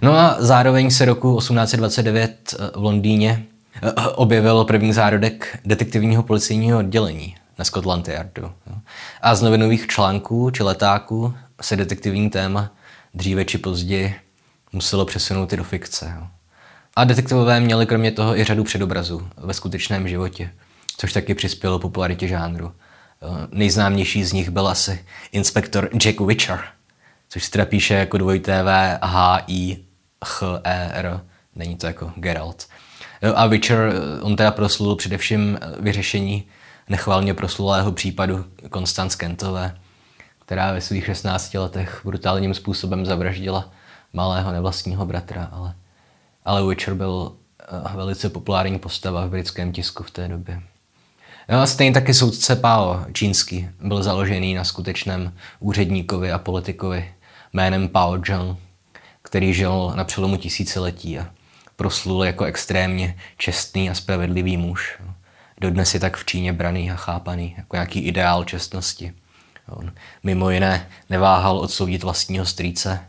No 0.02 0.18
a 0.18 0.36
zároveň 0.40 0.92
se 0.92 1.06
roku 1.06 1.40
1829 1.40 2.56
eh, 2.60 2.80
v 2.80 2.84
Londýně 2.84 3.46
eh, 3.84 3.92
objevil 4.16 4.63
první 4.63 4.94
zárodek 4.94 5.60
detektivního 5.66 6.24
policijního 6.24 6.80
oddělení 6.80 7.36
na 7.60 7.66
Scotland 7.66 8.08
Yardu. 8.08 8.52
A 9.22 9.36
z 9.36 9.42
novinových 9.42 9.88
článků 9.88 10.52
či 10.52 10.63
letáků 10.63 11.34
se 11.62 11.75
detektivní 11.75 12.30
téma 12.30 12.72
dříve 13.13 13.46
či 13.46 13.58
později 13.58 14.16
muselo 14.74 15.06
přesunout 15.06 15.54
i 15.54 15.58
do 15.58 15.63
fikce. 15.63 16.13
A 16.96 17.04
detektivové 17.04 17.60
měli 17.60 17.86
kromě 17.86 18.12
toho 18.12 18.38
i 18.38 18.44
řadu 18.44 18.63
předobrazů 18.63 19.28
ve 19.38 19.54
skutečném 19.54 20.08
životě, 20.08 20.50
což 20.98 21.13
taky 21.13 21.36
přispělo 21.36 21.80
popularitě 21.80 22.28
žánru. 22.28 22.72
Eh, 22.72 23.48
nejznámější 23.52 24.24
z 24.24 24.34
nich 24.34 24.50
byl 24.50 24.68
asi 24.68 25.06
inspektor 25.32 25.90
Jack 25.98 26.20
Witcher, 26.20 26.60
což 27.34 27.44
se 27.44 27.52
teda 27.52 27.66
píše 27.66 27.94
jako 27.94 28.18
dvojité 28.18 28.63
V, 28.63 29.00
H, 29.02 29.44
I, 29.48 29.78
H, 30.25 30.62
E, 30.63 30.92
R. 30.94 31.22
Není 31.56 31.75
to 31.75 31.88
jako 31.88 32.12
Geralt. 32.16 32.68
Eh, 33.22 33.34
a 33.34 33.48
Witcher, 33.48 33.94
eh, 33.94 34.22
on 34.22 34.36
teda 34.36 34.52
proslul 34.52 34.96
především 34.96 35.60
vyřešení 35.80 36.44
nechvalně 36.90 37.34
proslulého 37.34 37.92
případu 37.92 38.46
Konstanc 38.70 39.16
Kentové, 39.16 39.78
která 40.46 40.74
ve 40.74 40.82
svých 40.82 41.06
16 41.06 41.58
letech 41.58 42.02
brutálním 42.06 42.54
způsobem 42.54 43.06
zavraždila 43.06 43.72
malého 44.13 44.52
nevlastního 44.52 45.06
bratra, 45.06 45.50
ale, 45.52 45.75
ale 46.46 46.68
Witcher 46.68 46.94
byl 46.94 47.36
velice 47.96 48.30
populární 48.30 48.80
postava 48.80 49.25
v 49.25 49.30
britském 49.30 49.72
tisku 49.72 50.04
v 50.04 50.12
té 50.12 50.28
době. 50.28 50.62
No 51.50 51.62
a 51.62 51.66
stejně 51.66 51.94
taky 51.94 52.13
soudce 52.13 52.56
Pao 52.56 53.06
čínský 53.13 53.70
byl 53.82 54.04
založený 54.04 54.54
na 54.54 54.63
skutečném 54.63 55.34
úředníkovi 55.60 56.32
a 56.32 56.38
politikovi 56.38 57.13
jménem 57.54 57.90
Pao 57.90 58.18
Zheng, 58.26 58.58
který 59.22 59.54
žil 59.54 59.94
na 59.96 60.04
přelomu 60.04 60.38
tisíciletí 60.38 61.20
a 61.20 61.32
proslul 61.76 62.24
jako 62.24 62.44
extrémně 62.44 63.18
čestný 63.38 63.90
a 63.90 63.94
spravedlivý 63.94 64.58
muž. 64.58 65.00
Dodnes 65.62 65.94
je 65.94 66.00
tak 66.00 66.18
v 66.18 66.26
Číně 66.26 66.54
braný 66.54 66.92
a 66.92 66.96
chápaný 66.96 67.56
jako 67.58 67.76
nějaký 67.76 68.00
ideál 68.00 68.44
čestnosti. 68.44 69.14
On 69.70 69.92
mimo 70.24 70.50
jiné 70.50 70.90
neváhal 71.10 71.58
odsoudit 71.58 72.04
vlastního 72.04 72.46
strýce, 72.46 73.08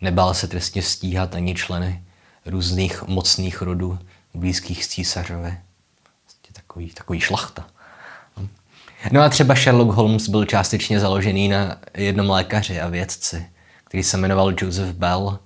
nebál 0.00 0.34
se 0.34 0.48
trestně 0.48 0.82
stíhat 0.82 1.34
ani 1.34 1.54
členy 1.54 2.02
různých 2.46 3.02
mocných 3.02 3.62
rodů 3.62 3.98
blízkých 4.34 4.84
s 4.84 4.88
císařovi 4.88 5.58
takový, 6.76 6.90
takový 6.90 7.20
šlachta. 7.20 7.66
No 9.12 9.20
a 9.20 9.28
třeba 9.28 9.54
Sherlock 9.54 9.90
Holmes 9.90 10.28
byl 10.28 10.44
částečně 10.44 11.00
založený 11.00 11.48
na 11.48 11.78
jednom 11.94 12.30
lékaři 12.30 12.80
a 12.80 12.88
vědci, 12.88 13.46
který 13.96 14.04
se 14.04 14.16
jmenoval 14.16 14.52
Joseph 14.62 14.94
Bell 14.94 15.38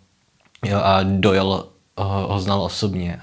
jo, 0.64 0.78
a 0.78 1.02
Doyle 1.02 1.64
ho, 1.97 2.26
ho 2.28 2.40
znal 2.40 2.62
osobně. 2.62 3.21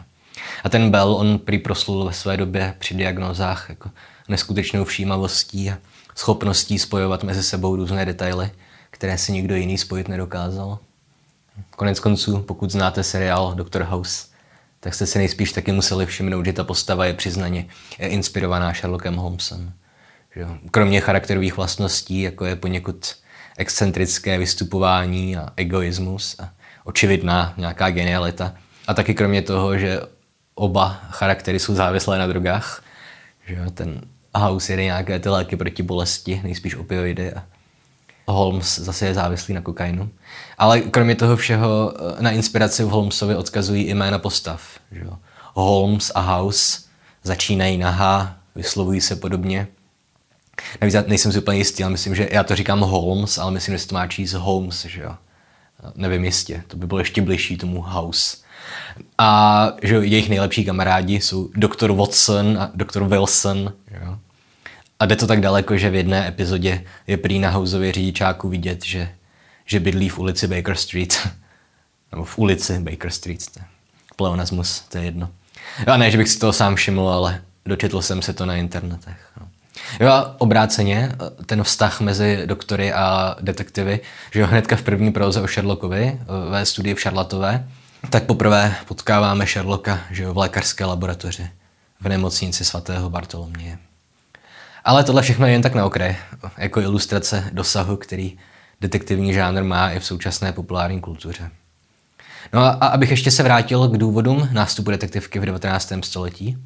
A 0.63 0.69
ten 0.69 0.91
Bell, 0.91 1.13
on 1.13 1.39
prý 1.39 1.59
proslul 1.59 2.05
ve 2.05 2.13
své 2.13 2.37
době 2.37 2.75
při 2.79 2.93
diagnózách 2.93 3.65
jako 3.69 3.89
neskutečnou 4.29 4.83
všímavostí 4.83 5.69
a 5.71 5.77
schopností 6.15 6.79
spojovat 6.79 7.23
mezi 7.23 7.43
sebou 7.43 7.75
různé 7.75 8.05
detaily, 8.05 8.51
které 8.89 9.17
si 9.17 9.31
nikdo 9.31 9.55
jiný 9.55 9.77
spojit 9.77 10.07
nedokázal. 10.07 10.79
Konec 11.69 11.99
konců, 11.99 12.39
pokud 12.39 12.71
znáte 12.71 13.03
seriál 13.03 13.55
Dr. 13.55 13.83
House, 13.83 14.27
tak 14.79 14.93
jste 14.93 15.05
si 15.05 15.17
nejspíš 15.17 15.51
taky 15.51 15.71
museli 15.71 16.05
všimnout, 16.05 16.45
že 16.45 16.53
ta 16.53 16.63
postava 16.63 17.05
je 17.05 17.13
přiznaně 17.13 17.67
inspirovaná 17.99 18.73
Sherlockem 18.73 19.15
Holmesem. 19.15 19.73
Kromě 20.71 21.01
charakterových 21.01 21.57
vlastností, 21.57 22.21
jako 22.21 22.45
je 22.45 22.55
poněkud 22.55 23.15
excentrické 23.57 24.37
vystupování 24.37 25.37
a 25.37 25.53
egoismus 25.55 26.35
a 26.39 26.49
očividná 26.83 27.53
nějaká 27.57 27.89
genialita. 27.89 28.53
A 28.87 28.93
taky 28.93 29.13
kromě 29.13 29.41
toho, 29.41 29.77
že 29.77 30.01
oba 30.55 30.99
charaktery 31.09 31.59
jsou 31.59 31.75
závislé 31.75 32.19
na 32.19 32.27
drogách. 32.27 32.83
Že 33.47 33.57
ten 33.73 34.01
House 34.35 34.73
jede 34.73 34.83
nějaké 34.83 35.19
ty 35.19 35.29
léky 35.29 35.55
proti 35.55 35.83
bolesti, 35.83 36.41
nejspíš 36.43 36.75
opioidy 36.75 37.33
a 37.33 37.43
Holmes 38.27 38.79
zase 38.79 39.05
je 39.05 39.13
závislý 39.13 39.53
na 39.53 39.61
kokainu. 39.61 40.09
Ale 40.57 40.81
kromě 40.81 41.15
toho 41.15 41.35
všeho 41.35 41.93
eh, 41.95 42.21
na 42.21 42.31
inspiraci 42.31 42.83
v 42.83 42.87
Holmesovi 42.87 43.35
odkazují 43.35 43.83
i 43.83 43.93
jména 43.93 44.19
postav. 44.19 44.61
Že? 44.91 45.03
Holmes 45.53 46.11
a 46.15 46.19
House 46.19 46.81
začínají 47.23 47.77
na 47.77 47.91
H, 47.91 48.35
vyslovují 48.55 49.01
se 49.01 49.15
podobně. 49.15 49.67
Navíc 50.81 50.93
já 50.93 51.03
nejsem 51.07 51.31
si 51.31 51.39
úplně 51.39 51.57
jistý, 51.57 51.83
ale 51.83 51.91
myslím, 51.91 52.15
že 52.15 52.29
já 52.31 52.43
to 52.43 52.55
říkám 52.55 52.79
Holmes, 52.79 53.37
ale 53.37 53.51
myslím, 53.51 53.75
že 53.75 53.79
se 53.79 53.87
to 53.87 53.95
má 53.95 54.07
číst 54.07 54.33
Holmes, 54.33 54.85
že 54.85 55.01
jo. 55.01 55.15
Nevím 55.95 56.25
jistě, 56.25 56.63
to 56.67 56.77
by 56.77 56.87
bylo 56.87 56.99
ještě 56.99 57.21
bližší 57.21 57.57
tomu 57.57 57.81
House. 57.81 58.37
A 59.17 59.71
že 59.83 59.95
jejich 59.95 60.29
nejlepší 60.29 60.65
kamarádi 60.65 61.21
jsou 61.21 61.49
doktor 61.55 61.91
Watson 61.91 62.57
a 62.59 62.71
doktor 62.75 63.03
Wilson, 63.03 63.73
jo. 64.01 64.17
A 64.99 65.05
jde 65.05 65.15
to 65.15 65.27
tak 65.27 65.41
daleko, 65.41 65.77
že 65.77 65.89
v 65.89 65.95
jedné 65.95 66.27
epizodě 66.27 66.83
je 67.07 67.17
prý 67.17 67.39
na 67.39 67.49
Houseově 67.49 67.91
řidičáku 67.91 68.49
vidět, 68.49 68.85
že, 68.85 69.09
že 69.65 69.79
bydlí 69.79 70.09
v 70.09 70.19
ulici 70.19 70.47
Baker 70.47 70.75
Street. 70.75 71.29
Nebo 72.11 72.25
v 72.25 72.37
ulici 72.37 72.79
Baker 72.79 73.11
Street. 73.11 73.51
To 73.53 73.59
je 73.59 73.65
pleonasmus, 74.15 74.79
to 74.79 74.97
je 74.97 75.03
jedno. 75.03 75.29
A 75.87 75.97
ne, 75.97 76.11
že 76.11 76.17
bych 76.17 76.29
si 76.29 76.39
toho 76.39 76.53
sám 76.53 76.75
všiml, 76.75 77.09
ale 77.09 77.41
dočetl 77.65 78.01
jsem 78.01 78.21
se 78.21 78.33
to 78.33 78.45
na 78.45 78.55
internetech. 78.55 79.26
Jo 79.99 80.07
a 80.07 80.35
obráceně, 80.37 81.11
ten 81.45 81.63
vztah 81.63 82.01
mezi 82.01 82.41
doktory 82.45 82.93
a 82.93 83.35
detektivy, 83.41 83.99
že 84.31 84.39
jo, 84.39 84.47
hnedka 84.47 84.75
v 84.75 84.81
první 84.81 85.11
proze 85.11 85.41
o 85.41 85.47
Sherlockovi 85.47 86.19
ve 86.49 86.65
studii 86.65 86.95
v 86.95 87.01
Charlatové, 87.01 87.67
tak 88.09 88.23
poprvé 88.23 88.75
potkáváme 88.87 89.45
Sherlocka 89.45 89.99
že 90.11 90.23
jo, 90.23 90.33
v 90.33 90.37
lékařské 90.37 90.85
laboratoři 90.85 91.49
v 92.01 92.09
nemocnici 92.09 92.65
svatého 92.65 93.09
Bartoloměje. 93.09 93.77
Ale 94.83 95.03
tohle 95.03 95.21
všechno 95.21 95.45
je 95.45 95.51
jen 95.51 95.61
tak 95.61 95.75
na 95.75 95.85
okraj, 95.85 96.15
jako 96.57 96.81
ilustrace 96.81 97.49
dosahu, 97.51 97.95
který 97.95 98.37
detektivní 98.81 99.33
žánr 99.33 99.63
má 99.63 99.91
i 99.91 99.99
v 99.99 100.05
současné 100.05 100.53
populární 100.53 101.01
kultuře. 101.01 101.51
No 102.53 102.61
a, 102.61 102.69
a 102.69 102.87
abych 102.87 103.11
ještě 103.11 103.31
se 103.31 103.43
vrátil 103.43 103.87
k 103.87 103.97
důvodům 103.97 104.49
nástupu 104.51 104.91
detektivky 104.91 105.39
v 105.39 105.45
19. 105.45 105.93
století, 106.03 106.57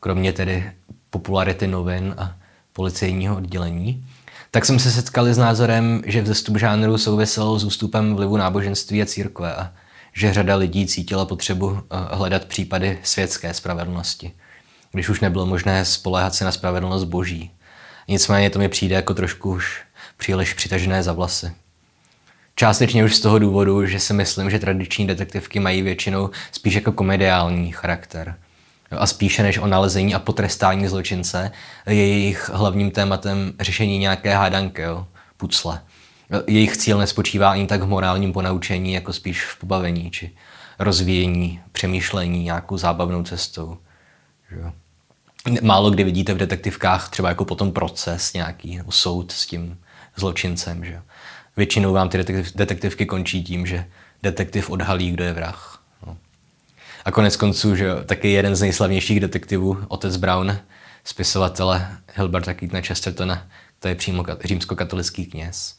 kromě 0.00 0.32
tedy 0.32 0.72
popularity 1.10 1.66
novin 1.66 2.14
a 2.18 2.36
policejního 2.74 3.36
oddělení, 3.36 4.04
tak 4.50 4.64
jsem 4.64 4.78
se 4.78 4.90
setkali 4.90 5.34
s 5.34 5.38
názorem, 5.38 6.02
že 6.06 6.22
vzestup 6.22 6.58
žánru 6.58 6.98
souvisel 6.98 7.58
s 7.58 7.64
ústupem 7.64 8.14
vlivu 8.14 8.36
náboženství 8.36 9.02
a 9.02 9.06
církve 9.06 9.54
a 9.54 9.72
že 10.12 10.34
řada 10.34 10.56
lidí 10.56 10.86
cítila 10.86 11.24
potřebu 11.24 11.78
eh, 11.78 11.96
hledat 12.16 12.44
případy 12.44 12.98
světské 13.02 13.54
spravedlnosti, 13.54 14.32
když 14.92 15.08
už 15.08 15.20
nebylo 15.20 15.46
možné 15.46 15.84
spoléhat 15.84 16.34
se 16.34 16.44
na 16.44 16.52
spravedlnost 16.52 17.04
boží. 17.04 17.50
Nicméně 18.08 18.50
to 18.50 18.58
mi 18.58 18.68
přijde 18.68 18.94
jako 18.94 19.14
trošku 19.14 19.50
už 19.50 19.82
příliš 20.16 20.54
přitažené 20.54 21.02
za 21.02 21.12
vlasy. 21.12 21.52
Částečně 22.56 23.04
už 23.04 23.16
z 23.16 23.20
toho 23.20 23.38
důvodu, 23.38 23.86
že 23.86 24.00
si 24.00 24.12
myslím, 24.12 24.50
že 24.50 24.58
tradiční 24.58 25.06
detektivky 25.06 25.60
mají 25.60 25.82
většinou 25.82 26.30
spíš 26.52 26.74
jako 26.74 26.92
komediální 26.92 27.72
charakter. 27.72 28.34
A 28.98 29.06
spíše 29.06 29.42
než 29.42 29.58
o 29.58 29.66
nalezení 29.66 30.14
a 30.14 30.18
potrestání 30.18 30.88
zločince 30.88 31.52
je 31.86 32.06
jejich 32.06 32.50
hlavním 32.52 32.90
tématem 32.90 33.52
řešení 33.60 33.98
nějaké 33.98 34.34
hádanky, 34.34 34.82
jo, 34.82 35.06
pucle. 35.36 35.80
Jejich 36.46 36.76
cíl 36.76 36.98
nespočívá 36.98 37.50
ani 37.50 37.66
tak 37.66 37.82
v 37.82 37.86
morálním 37.86 38.32
ponaučení, 38.32 38.92
jako 38.92 39.12
spíš 39.12 39.44
v 39.44 39.58
pobavení 39.58 40.10
či 40.10 40.30
rozvíjení, 40.78 41.60
přemýšlení 41.72 42.42
nějakou 42.42 42.78
zábavnou 42.78 43.22
cestou. 43.22 43.78
Že 44.50 44.58
málo 45.62 45.90
kdy 45.90 46.04
vidíte 46.04 46.34
v 46.34 46.38
detektivkách 46.38 47.08
třeba 47.08 47.28
jako 47.28 47.44
potom 47.44 47.72
proces 47.72 48.32
nějaký, 48.32 48.76
nebo 48.76 48.92
soud 48.92 49.32
s 49.32 49.46
tím 49.46 49.78
zločincem, 50.16 50.84
že 50.84 51.02
Většinou 51.56 51.92
vám 51.92 52.08
ty 52.08 52.18
detektiv, 52.18 52.56
detektivky 52.56 53.06
končí 53.06 53.44
tím, 53.44 53.66
že 53.66 53.86
detektiv 54.22 54.70
odhalí, 54.70 55.10
kdo 55.10 55.24
je 55.24 55.32
vrah. 55.32 55.73
A 57.04 57.10
konec 57.10 57.36
konců, 57.36 57.76
že 57.76 57.94
taky 58.06 58.30
jeden 58.30 58.56
z 58.56 58.60
nejslavnějších 58.60 59.20
detektivů, 59.20 59.78
otec 59.88 60.16
Brown, 60.16 60.58
spisovatele 61.04 61.98
Hilberta 62.14 62.54
Keatona 62.54 62.80
Chestertona, 62.82 63.46
to 63.78 63.88
je 63.88 63.94
přímo 63.94 64.24
římskokatolický 64.44 65.26
kněz. 65.26 65.74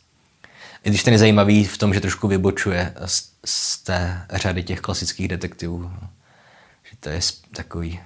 I 0.84 0.90
když 0.90 1.04
ten 1.04 1.14
je 1.14 1.20
zajímavý 1.20 1.66
v 1.66 1.78
tom, 1.78 1.94
že 1.94 2.02
trošku 2.02 2.28
vybočuje 2.28 2.94
z, 3.06 3.32
z 3.46 3.78
té 3.78 4.26
řady 4.34 4.64
těch 4.64 4.82
klasických 4.82 5.28
detektivů. 5.28 5.92
Že 6.84 6.98
to 7.00 7.10
je 7.10 7.20
takový, 7.56 8.00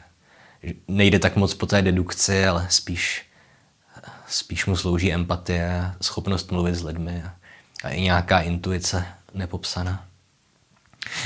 nejde 0.87 1.19
tak 1.19 1.35
moc 1.35 1.53
po 1.53 1.65
té 1.65 1.81
dedukci, 1.81 2.45
ale 2.45 2.67
spíš, 2.69 3.25
spíš 4.27 4.65
mu 4.65 4.75
slouží 4.75 5.13
empatie, 5.13 5.91
schopnost 6.01 6.51
mluvit 6.51 6.75
s 6.75 6.83
lidmi 6.83 7.23
a, 7.23 7.33
a 7.83 7.89
i 7.89 8.01
nějaká 8.01 8.41
intuice 8.41 9.05
nepopsaná. 9.33 10.08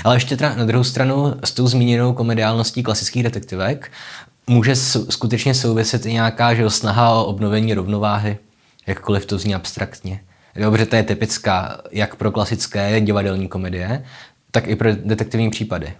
Ale 0.03 0.15
ještě 0.15 0.38
teda 0.38 0.56
na 0.56 0.65
druhou 0.65 0.84
stranu 0.84 1.34
s 1.44 1.51
tou 1.51 1.68
zmíněnou 1.68 2.13
komediálností 2.13 2.84
klasických 2.84 3.24
detektivek 3.24 3.92
může 4.48 4.75
skutečně 5.10 5.53
souviset 5.53 6.06
i 6.06 6.13
nějaká 6.13 6.53
že 6.53 6.70
snaha 6.70 7.12
o 7.12 7.25
obnovení 7.25 7.74
rovnováhy, 7.74 8.38
jakkoliv 8.88 9.25
to 9.25 9.38
zní 9.38 9.56
abstraktně. 9.56 10.20
Dobře, 10.56 10.86
to 10.86 10.96
je 10.96 11.03
typická 11.03 11.82
jak 11.92 12.15
pro 12.15 12.32
klasické 12.32 13.01
divadelní 13.01 13.48
komedie, 13.48 14.06
tak 14.51 14.68
i 14.68 14.75
pro 14.75 14.96
detektivní 14.96 15.50
případy. 15.50 15.94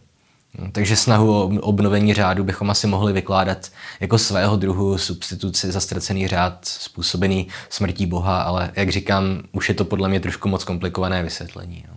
Takže 0.72 0.96
snahu 0.96 1.34
o 1.34 1.46
obnovení 1.46 2.14
řádu 2.14 2.44
bychom 2.44 2.70
asi 2.70 2.88
mohli 2.88 3.14
vykládat 3.14 3.72
jako 4.00 4.18
svého 4.18 4.58
druhu 4.58 4.98
substituci 4.98 5.72
za 5.72 5.80
ztracený 5.80 6.28
řád 6.28 6.66
způsobený 6.66 7.48
smrtí 7.70 8.06
Boha, 8.06 8.42
ale 8.42 8.72
jak 8.76 8.90
říkám, 8.90 9.44
už 9.52 9.70
je 9.70 9.76
to 9.76 9.86
podle 9.86 10.10
mě 10.10 10.20
trošku 10.20 10.50
moc 10.50 10.64
komplikované 10.64 11.24
vysvětlení. 11.24 11.86
No. 11.88 11.93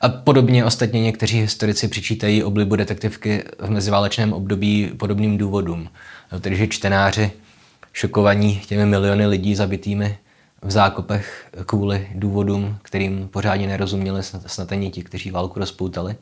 A 0.00 0.08
podobně 0.08 0.64
ostatně 0.64 1.00
někteří 1.00 1.40
historici 1.40 1.88
přičítají 1.88 2.44
oblibu 2.44 2.76
detektivky 2.76 3.44
v 3.58 3.70
meziválečném 3.70 4.32
období 4.32 4.90
podobným 4.96 5.38
důvodům. 5.38 5.88
No, 6.32 6.40
tedy, 6.40 6.56
že 6.56 6.66
čtenáři 6.66 7.30
šokovaní 7.92 8.60
těmi 8.66 8.86
miliony 8.86 9.26
lidí 9.26 9.54
zabitými 9.54 10.18
v 10.62 10.70
zákopech 10.70 11.48
kvůli 11.66 12.08
důvodům, 12.14 12.78
kterým 12.82 13.28
pořádně 13.28 13.66
nerozuměli 13.66 14.22
snad 14.22 14.72
ani 14.72 14.90
ti, 14.90 15.02
kteří 15.02 15.30
válku 15.30 15.58
rozpoutali. 15.58 16.16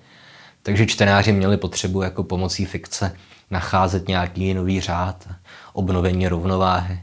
Takže 0.63 0.87
čtenáři 0.87 1.33
měli 1.33 1.57
potřebu 1.57 2.03
jako 2.03 2.23
pomocí 2.23 2.65
fikce 2.65 3.17
nacházet 3.51 4.09
nějaký 4.09 4.55
nový 4.55 4.81
řád, 4.81 5.29
obnovení 5.73 6.29
rovnováhy, 6.29 7.01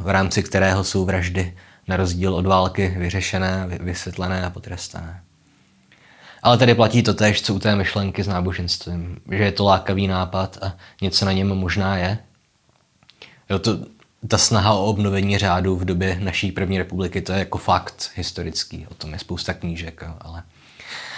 v 0.00 0.08
rámci 0.08 0.42
kterého 0.42 0.84
jsou 0.84 1.04
vraždy 1.04 1.56
na 1.88 1.96
rozdíl 1.96 2.34
od 2.34 2.46
války 2.46 2.94
vyřešené, 2.98 3.66
vysvětlené 3.80 4.44
a 4.44 4.50
potrestané. 4.50 5.22
Ale 6.42 6.58
tady 6.58 6.74
platí 6.74 7.02
to 7.02 7.14
tež, 7.14 7.42
co 7.42 7.54
u 7.54 7.58
té 7.58 7.76
myšlenky 7.76 8.22
s 8.22 8.28
náboženstvím, 8.28 9.18
že 9.30 9.44
je 9.44 9.52
to 9.52 9.64
lákavý 9.64 10.06
nápad 10.06 10.58
a 10.62 10.76
něco 11.02 11.24
na 11.24 11.32
něm 11.32 11.48
možná 11.48 11.96
je. 11.96 12.18
Jo, 13.50 13.58
to, 13.58 13.78
ta 14.28 14.38
snaha 14.38 14.72
o 14.72 14.84
obnovení 14.84 15.38
řádu 15.38 15.76
v 15.76 15.84
době 15.84 16.18
naší 16.20 16.52
první 16.52 16.78
republiky, 16.78 17.20
to 17.20 17.32
je 17.32 17.38
jako 17.38 17.58
fakt 17.58 18.10
historický, 18.14 18.86
o 18.90 18.94
tom 18.94 19.12
je 19.12 19.18
spousta 19.18 19.54
knížek, 19.54 20.04
ale, 20.20 20.42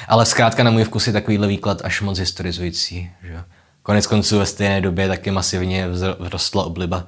ale 0.09 0.27
zkrátka 0.27 0.63
na 0.63 0.71
můj 0.71 0.85
vkus 0.85 1.07
je 1.07 1.13
takovýhle 1.13 1.49
výklad 1.49 1.85
až 1.85 2.01
moc 2.01 2.19
historizující. 2.19 3.11
Že? 3.23 3.45
Konec 3.83 4.07
konců 4.07 4.39
ve 4.39 4.47
stejné 4.47 4.81
době 4.81 5.09
taky 5.09 5.31
masivně 5.31 5.89
vzrostla 5.93 6.65
obliba 6.65 7.07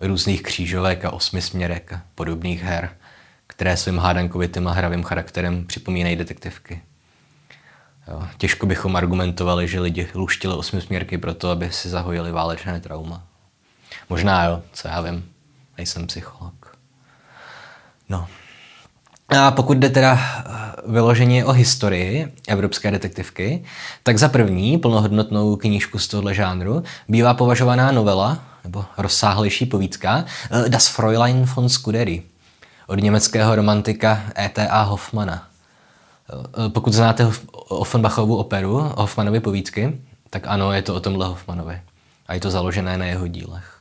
různých 0.00 0.42
křížovek 0.42 1.04
a 1.04 1.10
osmisměrek 1.10 1.92
a 1.92 2.02
podobných 2.14 2.62
her, 2.62 2.90
které 3.46 3.76
svým 3.76 3.98
hádankovitým 3.98 4.68
a 4.68 4.72
hravým 4.72 5.02
charakterem 5.02 5.66
připomínají 5.66 6.16
detektivky. 6.16 6.82
Těžko 8.38 8.66
bychom 8.66 8.96
argumentovali, 8.96 9.68
že 9.68 9.80
lidi 9.80 10.08
luštili 10.14 10.54
osmisměrky 10.54 11.18
proto, 11.18 11.50
aby 11.50 11.70
si 11.72 11.88
zahojili 11.88 12.32
válečné 12.32 12.80
trauma. 12.80 13.22
Možná 14.08 14.44
jo, 14.44 14.62
co 14.72 14.88
já 14.88 15.00
vím 15.00 15.24
nejsem 15.78 16.06
psycholog. 16.06 16.76
No. 18.08 18.26
A 19.28 19.50
pokud 19.50 19.78
jde 19.78 19.90
teda 19.90 20.18
eh, 20.18 20.42
vyloženě 20.86 21.44
o 21.44 21.52
historii 21.52 22.32
evropské 22.48 22.90
detektivky, 22.90 23.64
tak 24.02 24.18
za 24.18 24.28
první 24.28 24.78
plnohodnotnou 24.78 25.56
knížku 25.56 25.98
z 25.98 26.08
tohoto 26.08 26.32
žánru 26.32 26.82
bývá 27.08 27.34
považovaná 27.34 27.92
novela, 27.92 28.38
nebo 28.64 28.84
rozsáhlejší 28.98 29.66
povídka, 29.66 30.24
eh, 30.50 30.68
Das 30.68 30.88
Fräulein 30.88 31.44
von 31.44 31.68
Scudery 31.68 32.22
od 32.86 32.98
německého 33.02 33.54
romantika 33.54 34.22
E.T.A. 34.36 34.82
Hoffmana. 34.82 35.47
Eh, 36.30 36.68
pokud 36.68 36.92
znáte 36.92 37.30
Offenbachovu 37.52 38.36
operu, 38.36 38.92
Hoffmanovy 38.96 39.40
povídky, 39.40 40.00
tak 40.30 40.46
ano, 40.46 40.72
je 40.72 40.82
to 40.82 40.94
o 40.94 41.00
tomhle 41.00 41.26
Hoffmanovi. 41.26 41.80
A 42.26 42.34
je 42.34 42.40
to 42.40 42.50
založené 42.50 42.98
na 42.98 43.04
jeho 43.04 43.26
dílech. 43.26 43.78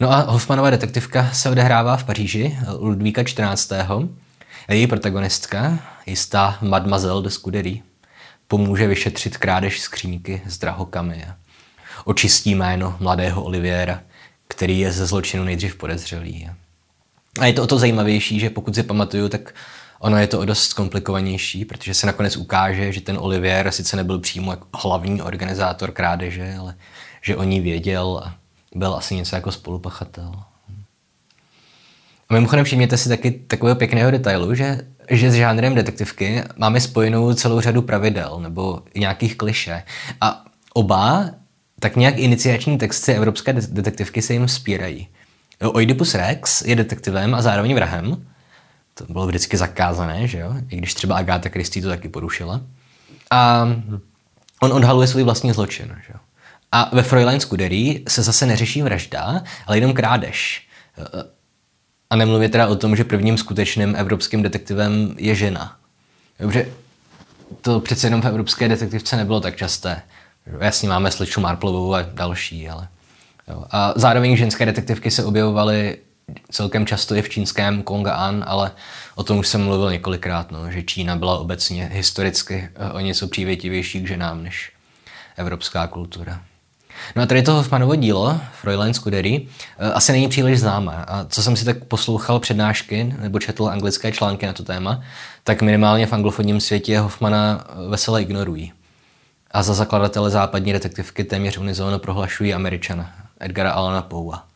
No 0.00 0.12
a 0.12 0.20
Hoffmanova 0.20 0.70
detektivka 0.70 1.30
se 1.32 1.50
odehrává 1.50 1.96
v 1.96 2.04
Paříži 2.04 2.58
Ludvíka 2.78 3.24
14. 3.24 3.72
Její 4.68 4.86
protagonistka, 4.86 5.78
jistá 6.06 6.58
Mademoiselle 6.60 7.22
de 7.22 7.30
Scudery, 7.30 7.82
pomůže 8.48 8.86
vyšetřit 8.86 9.36
krádež 9.36 9.80
skříňky 9.80 10.42
s 10.46 10.58
drahokamy 10.58 11.24
a 11.24 11.36
očistí 12.04 12.54
jméno 12.54 12.96
mladého 13.00 13.42
Oliviera, 13.42 14.00
který 14.48 14.80
je 14.80 14.92
ze 14.92 15.06
zločinu 15.06 15.44
nejdřív 15.44 15.76
podezřelý. 15.76 16.50
A 17.40 17.46
je 17.46 17.52
to 17.52 17.62
o 17.62 17.66
to 17.66 17.78
zajímavější, 17.78 18.40
že 18.40 18.50
pokud 18.50 18.74
si 18.74 18.82
pamatuju, 18.82 19.28
tak 19.28 19.54
ono 20.00 20.18
je 20.18 20.26
to 20.26 20.40
o 20.40 20.44
dost 20.44 20.72
komplikovanější, 20.72 21.64
protože 21.64 21.94
se 21.94 22.06
nakonec 22.06 22.36
ukáže, 22.36 22.92
že 22.92 23.00
ten 23.00 23.18
Olivier 23.20 23.72
sice 23.72 23.96
nebyl 23.96 24.18
přímo 24.18 24.52
jako 24.52 24.66
hlavní 24.74 25.22
organizátor 25.22 25.90
krádeže, 25.90 26.56
ale 26.60 26.74
že 27.22 27.36
o 27.36 27.42
ní 27.44 27.60
věděl 27.60 28.20
a 28.24 28.34
byl 28.74 28.94
asi 28.94 29.14
něco 29.14 29.36
jako 29.36 29.52
spolupachatel. 29.52 30.32
A 32.28 32.34
mimochodem 32.34 32.64
všimněte 32.64 32.96
si 32.96 33.08
taky 33.08 33.30
takového 33.30 33.76
pěkného 33.76 34.10
detailu, 34.10 34.54
že, 34.54 34.80
že 35.10 35.30
s 35.30 35.34
žánrem 35.34 35.74
detektivky 35.74 36.42
máme 36.56 36.80
spojenou 36.80 37.34
celou 37.34 37.60
řadu 37.60 37.82
pravidel 37.82 38.38
nebo 38.40 38.82
nějakých 38.94 39.36
kliše. 39.36 39.82
A 40.20 40.44
oba 40.74 41.30
tak 41.80 41.96
nějak 41.96 42.18
iniciační 42.18 42.78
texty 42.78 43.12
evropské 43.12 43.52
detektivky 43.52 44.22
se 44.22 44.32
jim 44.32 44.48
spírají. 44.48 45.08
Oedipus 45.60 46.14
Rex 46.14 46.62
je 46.62 46.76
detektivem 46.76 47.34
a 47.34 47.42
zároveň 47.42 47.74
vrahem. 47.74 48.26
To 48.98 49.12
bylo 49.12 49.26
vždycky 49.26 49.56
zakázané, 49.56 50.28
že 50.28 50.38
jo? 50.38 50.54
I 50.68 50.76
když 50.76 50.94
třeba 50.94 51.16
Agáta 51.16 51.48
Christie 51.48 51.82
to 51.82 51.88
taky 51.88 52.08
porušila. 52.08 52.60
A 53.30 53.68
on 54.60 54.72
odhaluje 54.72 55.06
svůj 55.06 55.22
vlastní 55.22 55.52
zločin, 55.52 55.96
že 56.06 56.12
jo? 56.14 56.20
A 56.72 56.90
ve 56.94 57.02
Fräulein 57.02 57.40
Scudery 57.40 58.02
se 58.08 58.22
zase 58.22 58.46
neřeší 58.46 58.82
vražda, 58.82 59.42
ale 59.66 59.76
jenom 59.76 59.92
krádež. 59.92 60.68
A 62.10 62.16
nemluvě 62.16 62.48
teda 62.48 62.66
o 62.66 62.76
tom, 62.76 62.96
že 62.96 63.04
prvním 63.04 63.38
skutečným 63.38 63.96
evropským 63.96 64.42
detektivem 64.42 65.14
je 65.18 65.34
žena. 65.34 65.76
Dobře, 66.40 66.66
to 67.60 67.80
přece 67.80 68.06
jenom 68.06 68.22
v 68.22 68.26
evropské 68.26 68.68
detektivce 68.68 69.16
nebylo 69.16 69.40
tak 69.40 69.56
časté. 69.56 70.02
Jasně 70.60 70.88
máme 70.88 71.10
sliču 71.10 71.40
Marplovou 71.40 71.94
a 71.94 72.02
další, 72.02 72.68
ale... 72.68 72.88
Jo. 73.48 73.64
A 73.70 73.92
zároveň 73.96 74.36
ženské 74.36 74.66
detektivky 74.66 75.10
se 75.10 75.24
objevovaly 75.24 75.96
celkem 76.50 76.86
často 76.86 77.14
i 77.14 77.22
v 77.22 77.28
čínském 77.28 77.82
Konga 77.82 78.14
An, 78.14 78.44
ale 78.46 78.70
o 79.14 79.24
tom 79.24 79.38
už 79.38 79.48
jsem 79.48 79.64
mluvil 79.64 79.90
několikrát, 79.92 80.50
no, 80.50 80.70
že 80.70 80.82
Čína 80.82 81.16
byla 81.16 81.38
obecně 81.38 81.90
historicky 81.92 82.68
o 82.92 83.00
něco 83.00 83.28
přívětivější 83.28 84.00
k 84.00 84.08
ženám 84.08 84.42
než 84.42 84.72
evropská 85.36 85.86
kultura. 85.86 86.40
No 87.16 87.22
a 87.22 87.26
tady 87.26 87.42
to 87.42 87.54
Hoffmanovo 87.54 87.94
dílo, 87.94 88.40
Fräulein 88.60 88.94
Scudery, 88.94 89.46
eh, 89.78 89.92
asi 89.92 90.12
není 90.12 90.28
příliš 90.28 90.60
známé. 90.60 91.04
A 91.08 91.26
co 91.28 91.42
jsem 91.42 91.56
si 91.56 91.64
tak 91.64 91.84
poslouchal 91.84 92.40
přednášky 92.40 93.14
nebo 93.18 93.38
četl 93.38 93.66
anglické 93.68 94.12
články 94.12 94.46
na 94.46 94.52
to 94.52 94.62
téma, 94.62 95.02
tak 95.44 95.62
minimálně 95.62 96.06
v 96.06 96.12
anglofonním 96.12 96.60
světě 96.60 96.98
Hoffmana 96.98 97.64
eh, 97.64 97.88
vesele 97.88 98.22
ignorují. 98.22 98.72
A 99.50 99.62
za 99.62 99.74
zakladatele 99.74 100.30
západní 100.30 100.72
detektivky 100.72 101.24
téměř 101.24 101.58
unizóno 101.58 101.98
prohlašují 101.98 102.54
Američana, 102.54 103.14
Edgara 103.40 103.72
Alana 103.72 104.02
Poua. 104.02 104.47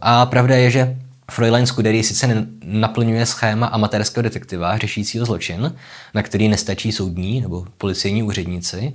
A 0.00 0.26
pravda 0.26 0.56
je, 0.56 0.70
že 0.70 0.96
Fräulein 1.30 1.66
Scudery 1.66 2.02
sice 2.02 2.46
naplňuje 2.64 3.26
schéma 3.26 3.66
amatérského 3.66 4.22
detektiva 4.22 4.78
řešícího 4.78 5.26
zločin, 5.26 5.74
na 6.14 6.22
který 6.22 6.48
nestačí 6.48 6.92
soudní 6.92 7.40
nebo 7.40 7.66
policejní 7.78 8.22
úředníci, 8.22 8.92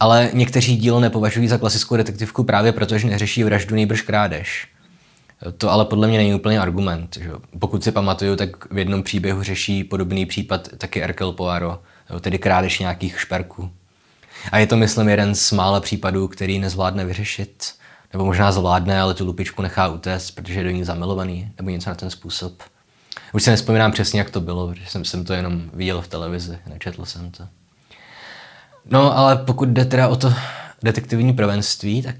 ale 0.00 0.30
někteří 0.32 0.76
dílo 0.76 1.00
nepovažují 1.00 1.48
za 1.48 1.58
klasickou 1.58 1.96
detektivku 1.96 2.44
právě 2.44 2.72
proto, 2.72 2.98
že 2.98 3.08
neřeší 3.08 3.44
vraždu 3.44 3.74
nejbrž 3.74 4.02
krádež. 4.02 4.68
To 5.58 5.70
ale 5.70 5.84
podle 5.84 6.08
mě 6.08 6.18
není 6.18 6.34
úplně 6.34 6.60
argument. 6.60 7.18
Že? 7.20 7.30
Pokud 7.58 7.84
si 7.84 7.92
pamatuju, 7.92 8.36
tak 8.36 8.72
v 8.72 8.78
jednom 8.78 9.02
příběhu 9.02 9.42
řeší 9.42 9.84
podobný 9.84 10.26
případ 10.26 10.68
taky 10.78 11.02
Erkel 11.02 11.32
Poirot, 11.32 11.80
tedy 12.20 12.38
krádež 12.38 12.78
nějakých 12.78 13.20
šperků. 13.20 13.70
A 14.52 14.58
je 14.58 14.66
to, 14.66 14.76
myslím, 14.76 15.08
jeden 15.08 15.34
z 15.34 15.52
mála 15.52 15.80
případů, 15.80 16.28
který 16.28 16.58
nezvládne 16.58 17.04
vyřešit. 17.04 17.64
Nebo 18.12 18.24
možná 18.24 18.52
zvládne, 18.52 19.00
ale 19.00 19.14
tu 19.14 19.26
lupičku 19.26 19.62
nechá 19.62 19.88
utéct, 19.88 20.30
protože 20.30 20.60
je 20.60 20.64
do 20.64 20.70
ní 20.70 20.84
zamilovaný, 20.84 21.52
nebo 21.58 21.70
něco 21.70 21.90
na 21.90 21.96
ten 21.96 22.10
způsob. 22.10 22.62
Už 23.32 23.42
se 23.42 23.50
nespomínám 23.50 23.92
přesně, 23.92 24.20
jak 24.20 24.30
to 24.30 24.40
bylo, 24.40 24.68
protože 24.68 24.86
jsem, 24.86 25.04
jsem 25.04 25.24
to 25.24 25.32
jenom 25.32 25.62
viděl 25.72 26.02
v 26.02 26.08
televizi, 26.08 26.58
nečetl 26.66 27.04
jsem 27.04 27.30
to. 27.30 27.48
No, 28.86 29.18
ale 29.18 29.36
pokud 29.36 29.68
jde 29.68 29.84
teda 29.84 30.08
o 30.08 30.16
to 30.16 30.34
detektivní 30.82 31.32
prvenství, 31.32 32.02
tak 32.02 32.16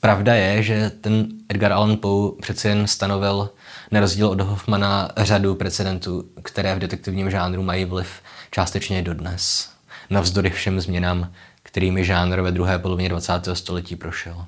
pravda 0.00 0.34
je, 0.34 0.62
že 0.62 0.90
ten 0.90 1.26
Edgar 1.48 1.72
Allan 1.72 1.96
Poe 1.96 2.32
přece 2.42 2.68
jen 2.68 2.86
stanovil 2.86 3.50
na 3.90 4.00
rozdíl 4.00 4.28
od 4.28 4.40
Hoffmana 4.40 5.10
řadu 5.16 5.54
precedentů, 5.54 6.24
které 6.42 6.74
v 6.74 6.78
detektivním 6.78 7.30
žánru 7.30 7.62
mají 7.62 7.84
vliv 7.84 8.08
částečně 8.50 9.02
dodnes. 9.02 9.70
Navzdory 10.10 10.50
všem 10.50 10.80
změnám, 10.80 11.32
kterými 11.62 12.04
žánr 12.04 12.40
ve 12.40 12.52
druhé 12.52 12.78
polovině 12.78 13.08
20. 13.08 13.32
století 13.52 13.96
prošel. 13.96 14.46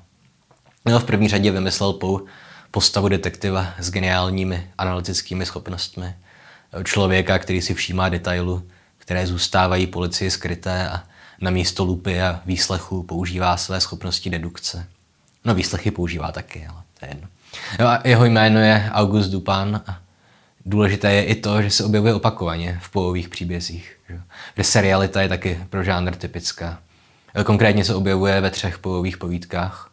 No, 0.85 0.99
v 0.99 1.03
první 1.03 1.27
řadě 1.27 1.51
vymyslel 1.51 1.93
Poe 1.93 2.21
postavu 2.71 3.07
detektiva 3.07 3.67
s 3.79 3.91
geniálními 3.91 4.69
analytickými 4.77 5.45
schopnostmi. 5.45 6.13
Člověka, 6.83 7.39
který 7.39 7.61
si 7.61 7.73
všímá 7.73 8.09
detailu, 8.09 8.63
které 8.97 9.27
zůstávají 9.27 9.87
policii 9.87 10.31
skryté 10.31 10.89
a 10.89 11.03
na 11.41 11.51
místo 11.51 11.83
lupy 11.83 12.21
a 12.21 12.41
výslechu 12.45 13.03
používá 13.03 13.57
své 13.57 13.81
schopnosti 13.81 14.29
dedukce. 14.29 14.87
No 15.45 15.55
výslechy 15.55 15.91
používá 15.91 16.31
taky, 16.31 16.67
ale 16.67 16.81
to 16.99 17.05
je 17.05 17.11
jedno. 17.11 17.27
No 17.79 17.87
a 17.87 18.01
jeho 18.03 18.25
jméno 18.25 18.59
je 18.59 18.89
August 18.93 19.29
Dupin 19.29 19.81
a 19.87 19.99
důležité 20.65 21.13
je 21.13 21.23
i 21.23 21.35
to, 21.35 21.61
že 21.61 21.69
se 21.69 21.83
objevuje 21.83 22.13
opakovaně 22.13 22.79
v 22.81 22.89
pojových 22.89 23.29
příbězích. 23.29 23.97
Že 24.57 24.63
serialita 24.63 25.21
je 25.21 25.29
taky 25.29 25.59
pro 25.69 25.83
žánr 25.83 26.15
typická. 26.15 26.79
Konkrétně 27.45 27.85
se 27.85 27.95
objevuje 27.95 28.41
ve 28.41 28.49
třech 28.49 28.77
pojových 28.77 29.17
povídkách. 29.17 29.88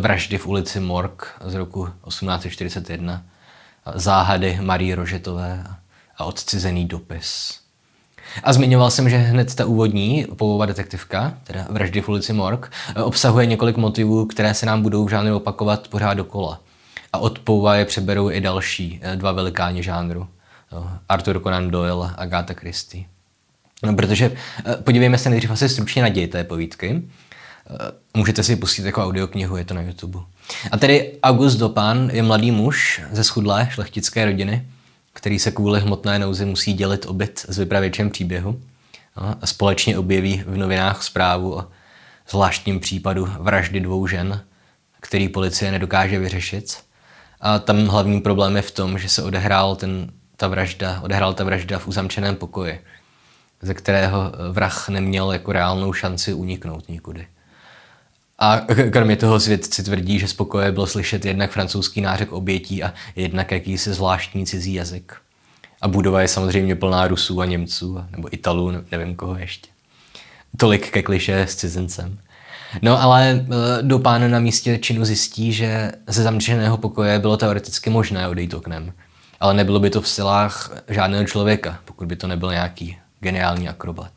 Vraždy 0.00 0.38
v 0.38 0.46
ulici 0.46 0.80
Mork 0.80 1.40
z 1.44 1.54
roku 1.54 1.88
1841, 2.08 3.22
Záhady 3.94 4.58
Marie 4.60 4.94
Rožetové 4.94 5.64
a 6.16 6.24
Odcizený 6.24 6.84
dopis. 6.84 7.60
A 8.42 8.52
zmiňoval 8.52 8.90
jsem, 8.90 9.08
že 9.10 9.16
hned 9.16 9.54
ta 9.54 9.66
úvodní 9.66 10.26
povová 10.36 10.66
detektivka, 10.66 11.34
teda 11.44 11.66
Vraždy 11.70 12.00
v 12.00 12.08
ulici 12.08 12.32
Mork, 12.32 12.72
obsahuje 13.04 13.46
několik 13.46 13.76
motivů, 13.76 14.26
které 14.26 14.54
se 14.54 14.66
nám 14.66 14.82
budou 14.82 15.04
v 15.04 15.10
žánru 15.10 15.36
opakovat 15.36 15.88
pořád 15.88 16.14
dokola. 16.14 16.60
A 17.12 17.18
od 17.18 17.38
Pouva 17.38 17.76
je 17.76 17.84
přeberou 17.84 18.30
i 18.30 18.40
další 18.40 19.00
eh, 19.02 19.16
dva 19.16 19.32
velikáni 19.32 19.82
žánru. 19.82 20.28
Eh, 20.72 20.98
Arthur 21.08 21.42
Conan 21.42 21.70
Doyle 21.70 22.08
a 22.08 22.14
Agatha 22.14 22.54
Christie. 22.54 23.04
No, 23.82 23.94
protože 23.94 24.32
eh, 24.66 24.76
podívejme 24.76 25.18
se 25.18 25.30
nejdřív 25.30 25.50
asi 25.50 25.68
stručně 25.68 26.02
na 26.02 26.08
děj 26.08 26.26
té 26.26 26.44
povídky. 26.44 27.02
Můžete 28.16 28.42
si 28.42 28.56
pustit 28.56 28.84
jako 28.84 29.04
audioknihu, 29.04 29.56
je 29.56 29.64
to 29.64 29.74
na 29.74 29.82
YouTube. 29.82 30.18
A 30.72 30.76
tedy 30.76 31.18
August 31.22 31.58
Dopin 31.58 32.10
je 32.12 32.22
mladý 32.22 32.50
muž 32.50 33.02
ze 33.12 33.24
schudlé 33.24 33.68
šlechtické 33.70 34.24
rodiny, 34.24 34.66
který 35.12 35.38
se 35.38 35.50
kvůli 35.50 35.80
hmotné 35.80 36.18
nouzi 36.18 36.44
musí 36.44 36.72
dělit 36.72 37.06
o 37.06 37.12
byt 37.12 37.46
s 37.48 37.58
vypravěčem 37.58 38.10
příběhu. 38.10 38.60
A 39.16 39.46
společně 39.46 39.98
objeví 39.98 40.44
v 40.46 40.56
novinách 40.56 41.02
zprávu 41.02 41.54
o 41.54 41.66
zvláštním 42.30 42.80
případu 42.80 43.28
vraždy 43.38 43.80
dvou 43.80 44.06
žen, 44.06 44.44
který 45.00 45.28
policie 45.28 45.72
nedokáže 45.72 46.18
vyřešit. 46.18 46.78
A 47.40 47.58
tam 47.58 47.86
hlavní 47.86 48.20
problém 48.20 48.56
je 48.56 48.62
v 48.62 48.70
tom, 48.70 48.98
že 48.98 49.08
se 49.08 49.22
odehrál 49.22 49.76
ten, 49.76 50.12
ta 50.36 50.48
vražda, 50.48 51.00
odehrál 51.00 51.34
ta 51.34 51.44
vražda 51.44 51.78
v 51.78 51.88
uzamčeném 51.88 52.36
pokoji, 52.36 52.80
ze 53.62 53.74
kterého 53.74 54.32
vrah 54.52 54.88
neměl 54.88 55.32
jako 55.32 55.52
reálnou 55.52 55.92
šanci 55.92 56.34
uniknout 56.34 56.88
nikudy. 56.88 57.26
A 58.40 58.60
kromě 58.90 59.16
toho 59.16 59.40
svědci 59.40 59.82
tvrdí, 59.82 60.18
že 60.18 60.28
z 60.28 60.32
pokoje 60.32 60.72
bylo 60.72 60.86
slyšet 60.86 61.24
jednak 61.24 61.50
francouzský 61.50 62.00
nářek 62.00 62.32
obětí 62.32 62.82
a 62.82 62.94
jednak 63.16 63.50
jakýsi 63.50 63.92
zvláštní 63.92 64.46
cizí 64.46 64.74
jazyk. 64.74 65.16
A 65.82 65.88
budova 65.88 66.22
je 66.22 66.28
samozřejmě 66.28 66.76
plná 66.76 67.08
Rusů 67.08 67.40
a 67.40 67.44
Němců, 67.44 68.04
nebo 68.10 68.34
Italů, 68.34 68.72
nevím 68.92 69.16
koho 69.16 69.36
ještě. 69.36 69.70
Tolik 70.56 70.90
ke 70.90 71.02
kliše 71.02 71.40
s 71.40 71.56
cizincem. 71.56 72.18
No 72.82 73.02
ale 73.02 73.30
eh, 73.30 73.82
do 73.82 73.98
pána 73.98 74.28
na 74.28 74.38
místě 74.38 74.78
činu 74.78 75.04
zjistí, 75.04 75.52
že 75.52 75.92
ze 76.06 76.22
zamčeného 76.22 76.76
pokoje 76.76 77.18
bylo 77.18 77.36
teoreticky 77.36 77.90
možné 77.90 78.28
odejít 78.28 78.54
oknem. 78.54 78.92
Ale 79.40 79.54
nebylo 79.54 79.80
by 79.80 79.90
to 79.90 80.00
v 80.00 80.08
silách 80.08 80.82
žádného 80.88 81.24
člověka, 81.24 81.78
pokud 81.84 82.08
by 82.08 82.16
to 82.16 82.26
nebyl 82.26 82.50
nějaký 82.50 82.98
geniální 83.20 83.68
akrobat. 83.68 84.12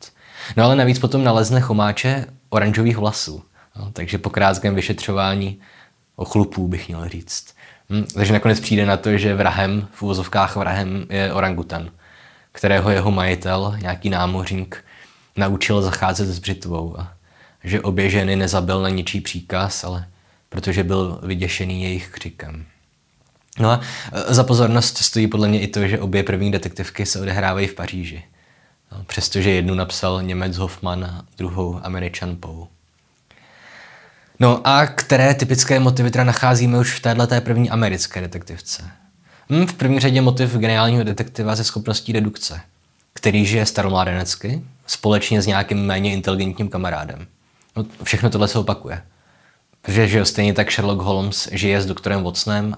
No 0.56 0.64
ale 0.64 0.76
navíc 0.76 0.98
potom 0.98 1.24
nalezne 1.24 1.60
chomáče 1.60 2.26
oranžových 2.48 2.96
vlasů. 2.96 3.42
No, 3.76 3.90
takže 3.92 4.18
po 4.18 4.30
krátkém 4.30 4.74
vyšetřování 4.74 5.60
o 6.16 6.24
chlupů 6.24 6.68
bych 6.68 6.88
měl 6.88 7.08
říct. 7.08 7.54
Hm, 7.90 8.04
takže 8.14 8.32
nakonec 8.32 8.60
přijde 8.60 8.86
na 8.86 8.96
to, 8.96 9.18
že 9.18 9.34
vrahem, 9.34 9.88
v 9.92 10.02
úvozovkách 10.02 10.56
vrahem, 10.56 11.06
je 11.10 11.32
orangutan, 11.32 11.90
kterého 12.52 12.90
jeho 12.90 13.10
majitel, 13.10 13.76
nějaký 13.80 14.10
námořník, 14.10 14.84
naučil 15.36 15.82
zacházet 15.82 16.28
s 16.28 16.38
břitvou 16.38 17.00
a 17.00 17.12
že 17.64 17.80
obě 17.80 18.10
ženy 18.10 18.36
nezabil 18.36 18.82
na 18.82 18.88
ničí 18.88 19.20
příkaz, 19.20 19.84
ale 19.84 20.06
protože 20.48 20.84
byl 20.84 21.20
vyděšený 21.22 21.82
jejich 21.82 22.08
křikem. 22.08 22.64
No 23.58 23.70
a 23.70 23.80
e, 24.12 24.34
za 24.34 24.44
pozornost 24.44 24.98
stojí 24.98 25.26
podle 25.26 25.48
mě 25.48 25.60
i 25.60 25.66
to, 25.66 25.86
že 25.86 26.00
obě 26.00 26.22
první 26.22 26.52
detektivky 26.52 27.06
se 27.06 27.20
odehrávají 27.20 27.66
v 27.66 27.74
Paříži. 27.74 28.24
No, 28.92 29.04
přestože 29.04 29.50
jednu 29.50 29.74
napsal 29.74 30.22
Němec 30.22 30.56
Hoffman 30.56 31.04
a 31.04 31.24
druhou 31.38 31.80
Američan 31.82 32.36
Poe. 32.36 32.73
No 34.40 34.66
a 34.66 34.86
které 34.86 35.34
typické 35.34 35.80
motivy 35.80 36.10
teda 36.10 36.24
nacházíme 36.24 36.78
už 36.78 36.92
v 36.92 37.00
této 37.00 37.40
první 37.40 37.70
americké 37.70 38.20
detektivce? 38.20 38.90
Hm, 39.50 39.66
v 39.66 39.74
první 39.74 40.00
řadě 40.00 40.20
motiv 40.20 40.56
geniálního 40.56 41.04
detektiva 41.04 41.56
ze 41.56 41.64
schopností 41.64 42.12
dedukce, 42.12 42.60
který 43.12 43.46
žije 43.46 43.66
staromládenecky 43.66 44.62
společně 44.86 45.42
s 45.42 45.46
nějakým 45.46 45.86
méně 45.86 46.12
inteligentním 46.12 46.68
kamarádem. 46.68 47.26
No, 47.76 47.86
všechno 48.02 48.30
tohle 48.30 48.48
se 48.48 48.58
opakuje. 48.58 49.02
Protože 49.82 50.08
že 50.08 50.24
stejně 50.24 50.54
tak 50.54 50.72
Sherlock 50.72 51.02
Holmes 51.02 51.48
žije 51.52 51.82
s 51.82 51.86
doktorem 51.86 52.22
Watsonem, 52.22 52.76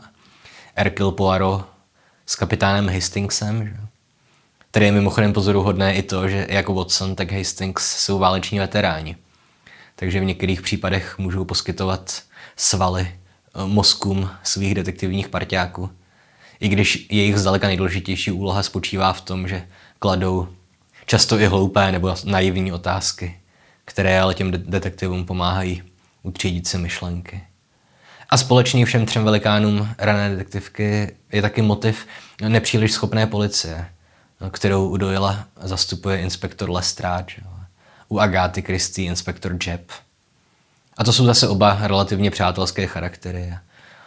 Hercule 0.75 1.13
Poirot 1.13 1.67
s 2.27 2.37
kapitánem 2.37 2.95
Hastingsem. 2.95 3.67
Že? 3.67 3.77
Tady 4.71 4.87
je 4.87 4.93
mimochodem 4.93 5.33
pozoruhodné 5.33 5.95
i 5.95 6.03
to, 6.03 6.29
že 6.29 6.47
jako 6.51 6.75
Watson, 6.75 7.15
tak 7.15 7.33
Hastings 7.33 7.97
jsou 7.97 8.19
váleční 8.19 8.59
veteráni. 8.59 9.17
Takže 9.97 10.21
v 10.21 10.25
některých 10.25 10.63
případech 10.63 11.19
můžou 11.19 11.45
poskytovat 11.45 12.23
svaly 12.57 13.09
eh, 13.09 13.67
mozkům 13.67 14.31
svých 14.43 14.75
detektivních 14.75 15.29
parťáků. 15.29 15.91
I 16.61 16.69
když 16.69 17.07
jejich 17.11 17.39
zdaleka 17.39 17.67
nejdůležitější 17.67 18.31
úloha 18.31 18.63
spočívá 18.63 19.13
v 19.13 19.21
tom, 19.21 19.49
že 19.49 19.69
kladou 19.99 20.49
často 21.07 21.39
i 21.39 21.47
hloupé 21.47 21.93
nebo 21.93 22.15
naivní 22.25 22.73
otázky 22.73 23.37
které 23.87 24.21
ale 24.21 24.35
těm 24.35 24.51
detektivům 24.51 25.25
pomáhají 25.25 25.83
utřídit 26.23 26.69
si 26.69 26.79
myšlenky. 26.79 27.45
A 28.31 28.37
společný 28.37 28.85
všem 28.85 29.07
třem 29.07 29.25
velikánům 29.25 29.89
rané 29.99 30.31
detektivky 30.31 31.17
je 31.33 31.43
taky 31.43 31.63
motiv 31.63 32.07
nepříliš 32.49 32.93
schopné 32.93 33.27
policie, 33.27 33.87
kterou 34.51 34.89
u 34.89 34.97
Doyle 34.97 35.45
zastupuje 35.61 36.19
inspektor 36.19 36.71
Lestrade, 36.71 37.35
u 38.09 38.19
Agáty 38.19 38.63
Christie 38.63 39.07
inspektor 39.07 39.57
Jeb. 39.67 39.91
A 40.97 41.05
to 41.05 41.13
jsou 41.13 41.27
zase 41.27 41.49
oba 41.49 41.79
relativně 41.81 42.31
přátelské 42.31 42.87
charaktery. 42.87 43.55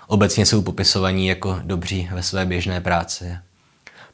Obecně 0.08 0.46
jsou 0.46 0.62
popisovaní 0.62 1.28
jako 1.28 1.60
dobří 1.64 2.10
ve 2.12 2.24
své 2.24 2.46
běžné 2.46 2.82
práci. 2.82 3.38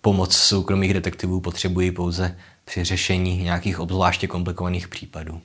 Pomoc 0.02 0.36
soukromých 0.36 0.94
detektivů 0.94 1.42
potřebují 1.42 1.92
pouze 1.92 2.38
při 2.66 2.84
řešení 2.84 3.38
nějakých 3.38 3.80
obzvláště 3.80 4.28
komplikovaných 4.28 4.88
případů. 4.88 5.42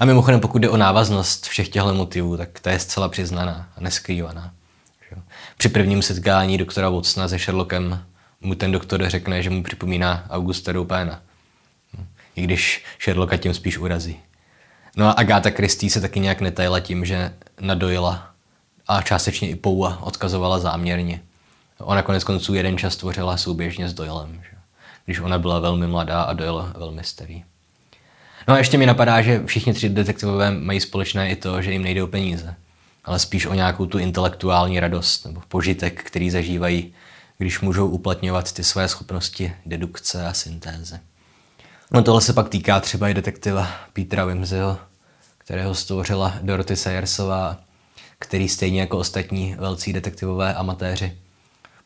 A 0.00 0.04
mimochodem, 0.04 0.40
pokud 0.40 0.58
jde 0.58 0.68
o 0.68 0.76
návaznost 0.76 1.46
všech 1.46 1.68
těchto 1.68 1.94
motivů, 1.94 2.36
tak 2.36 2.60
to 2.60 2.68
je 2.68 2.78
zcela 2.78 3.08
přiznaná 3.08 3.68
a 3.76 3.80
neskrývaná. 3.80 4.54
Při 5.56 5.68
prvním 5.68 6.02
setkání 6.02 6.58
doktora 6.58 6.90
Watsona 6.90 7.28
se 7.28 7.38
Sherlockem 7.38 8.04
mu 8.40 8.54
ten 8.54 8.72
doktor 8.72 9.08
řekne, 9.08 9.42
že 9.42 9.50
mu 9.50 9.62
připomíná 9.62 10.26
Augusta 10.30 10.72
Dupéna. 10.72 11.22
I 12.40 12.42
když 12.42 12.84
Sherlocka 13.02 13.36
tím 13.36 13.54
spíš 13.54 13.78
urazí. 13.78 14.20
No 14.96 15.06
a 15.06 15.12
Agáta 15.12 15.50
Christie 15.50 15.90
se 15.90 16.00
taky 16.00 16.20
nějak 16.20 16.40
netajila 16.40 16.80
tím, 16.80 17.04
že 17.04 17.32
nadojila 17.60 18.30
a 18.88 19.02
částečně 19.02 19.50
i 19.50 19.56
Poua 19.56 19.98
odkazovala 20.02 20.58
záměrně. 20.58 21.22
Ona 21.78 22.02
konec 22.02 22.24
konců 22.24 22.54
jeden 22.54 22.78
čas 22.78 22.96
tvořila 22.96 23.36
souběžně 23.36 23.88
s 23.88 23.94
Doylem, 23.94 24.42
že? 24.50 24.56
když 25.04 25.20
ona 25.20 25.38
byla 25.38 25.58
velmi 25.58 25.86
mladá 25.86 26.22
a 26.22 26.32
Doyle 26.32 26.72
velmi 26.76 27.04
starý. 27.04 27.44
No 28.48 28.54
a 28.54 28.58
ještě 28.58 28.78
mi 28.78 28.86
napadá, 28.86 29.22
že 29.22 29.42
všichni 29.46 29.74
tři 29.74 29.88
detektivové 29.88 30.50
mají 30.50 30.80
společné 30.80 31.30
i 31.30 31.36
to, 31.36 31.62
že 31.62 31.72
jim 31.72 31.82
nejde 31.82 32.02
o 32.02 32.06
peníze, 32.06 32.54
ale 33.04 33.18
spíš 33.18 33.46
o 33.46 33.54
nějakou 33.54 33.86
tu 33.86 33.98
intelektuální 33.98 34.80
radost 34.80 35.26
nebo 35.26 35.42
požitek, 35.48 36.02
který 36.04 36.30
zažívají, 36.30 36.94
když 37.38 37.60
můžou 37.60 37.88
uplatňovat 37.88 38.52
ty 38.52 38.64
své 38.64 38.88
schopnosti 38.88 39.52
dedukce 39.66 40.26
a 40.26 40.32
syntézy. 40.32 41.09
No 41.92 42.02
tohle 42.02 42.20
se 42.20 42.32
pak 42.32 42.48
týká 42.48 42.80
třeba 42.80 43.08
i 43.08 43.14
detektiva 43.14 43.68
Petra 43.92 44.24
Wimseyho, 44.24 44.78
kterého 45.38 45.74
stvořila 45.74 46.34
Dorothy 46.42 46.76
Sayersová, 46.76 47.56
který 48.18 48.48
stejně 48.48 48.80
jako 48.80 48.98
ostatní 48.98 49.54
velcí 49.58 49.92
detektivové 49.92 50.54
amatéři 50.54 51.18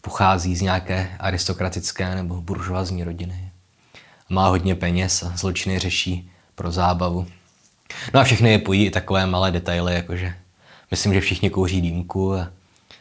pochází 0.00 0.56
z 0.56 0.60
nějaké 0.60 1.16
aristokratické 1.18 2.14
nebo 2.14 2.40
buržoazní 2.42 3.04
rodiny. 3.04 3.50
Má 4.28 4.48
hodně 4.48 4.74
peněz 4.74 5.22
a 5.22 5.36
zločiny 5.36 5.78
řeší 5.78 6.30
pro 6.54 6.72
zábavu. 6.72 7.26
No 8.14 8.20
a 8.20 8.24
všechny 8.24 8.50
je 8.50 8.58
pojí 8.58 8.86
i 8.86 8.90
takové 8.90 9.26
malé 9.26 9.50
detaily, 9.50 9.94
jakože 9.94 10.34
myslím, 10.90 11.14
že 11.14 11.20
všichni 11.20 11.50
kouří 11.50 11.80
dýmku 11.80 12.34
a 12.34 12.48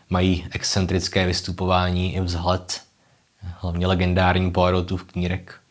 mají 0.10 0.48
excentrické 0.52 1.26
vystupování 1.26 2.16
i 2.16 2.22
vzhled, 2.22 2.82
hlavně 3.42 3.88
legendární 3.88 4.52
Poirotův 4.52 5.04
knírek. 5.04 5.62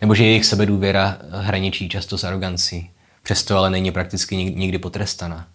Nebo 0.00 0.14
že 0.14 0.24
jejich 0.24 0.44
sebedůvěra 0.44 1.18
hraničí 1.30 1.88
často 1.88 2.18
s 2.18 2.24
arogancí, 2.24 2.90
přesto 3.22 3.58
ale 3.58 3.70
není 3.70 3.90
prakticky 3.90 4.36
nikdy 4.36 4.78
potrestaná. 4.78 5.46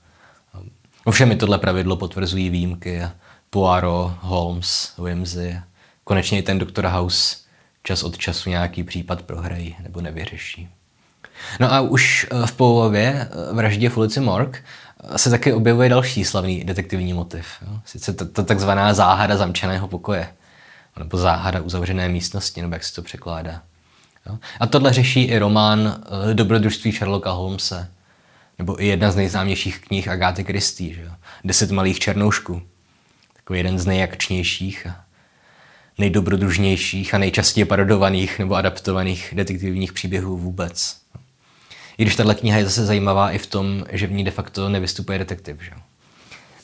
Ovšem 1.05 1.31
i 1.31 1.35
tohle 1.35 1.57
pravidlo 1.57 1.97
potvrzují 1.97 2.49
výjimky. 2.49 3.01
Poirot, 3.49 4.11
Holmes, 4.19 4.93
Wimsey, 5.03 5.59
konečně 6.03 6.39
i 6.39 6.41
ten 6.41 6.59
doktor 6.59 6.85
House 6.85 7.37
čas 7.83 8.03
od 8.03 8.17
času 8.17 8.49
nějaký 8.49 8.83
případ 8.83 9.21
prohrají 9.21 9.75
nebo 9.83 10.01
nevyřeší. 10.01 10.69
No 11.59 11.73
a 11.73 11.81
už 11.81 12.27
eh, 12.31 12.47
v 12.47 12.51
polově 12.51 13.27
eh, 13.31 13.53
vraždě 13.53 13.89
v 13.89 13.97
ulici 13.97 14.19
Morg 14.19 14.63
eh, 15.03 15.17
se 15.17 15.29
taky 15.29 15.53
objevuje 15.53 15.89
další 15.89 16.25
slavný 16.25 16.63
detektivní 16.63 17.13
motiv. 17.13 17.45
Sice 17.85 18.13
ta 18.13 18.43
takzvaná 18.43 18.93
záhada 18.93 19.37
zamčeného 19.37 19.87
pokoje, 19.87 20.27
nebo 20.99 21.17
záhada 21.17 21.61
uzavřené 21.61 22.09
místnosti, 22.09 22.61
nebo 22.61 22.75
jak 22.75 22.83
se 22.83 22.95
to 22.95 23.01
překládá. 23.01 23.61
Jo? 24.25 24.37
A 24.59 24.67
tohle 24.67 24.93
řeší 24.93 25.23
i 25.23 25.37
román 25.37 26.03
Dobrodružství 26.33 26.91
Sherlocka 26.91 27.31
Holmesa, 27.31 27.87
nebo 28.57 28.83
i 28.83 28.87
jedna 28.87 29.11
z 29.11 29.15
nejznámějších 29.15 29.79
knih 29.79 30.07
Agáty 30.07 30.45
jo? 30.79 31.11
Deset 31.43 31.71
malých 31.71 31.99
černoušků. 31.99 32.61
Takový 33.33 33.59
jeden 33.59 33.79
z 33.79 33.85
nejakčnějších 33.85 34.87
a 34.87 34.95
nejdobrodružnějších 35.97 37.13
a 37.13 37.17
nejčastěji 37.17 37.65
parodovaných 37.65 38.39
nebo 38.39 38.55
adaptovaných 38.55 39.33
detektivních 39.35 39.93
příběhů 39.93 40.37
vůbec. 40.37 40.97
I 41.97 42.03
když 42.03 42.15
tahle 42.15 42.35
kniha 42.35 42.57
je 42.57 42.65
zase 42.65 42.85
zajímavá 42.85 43.31
i 43.31 43.37
v 43.37 43.47
tom, 43.47 43.85
že 43.91 44.07
v 44.07 44.11
ní 44.11 44.23
de 44.23 44.31
facto 44.31 44.69
nevystupuje 44.69 45.19
detektiv. 45.19 45.61
Že? 45.61 45.71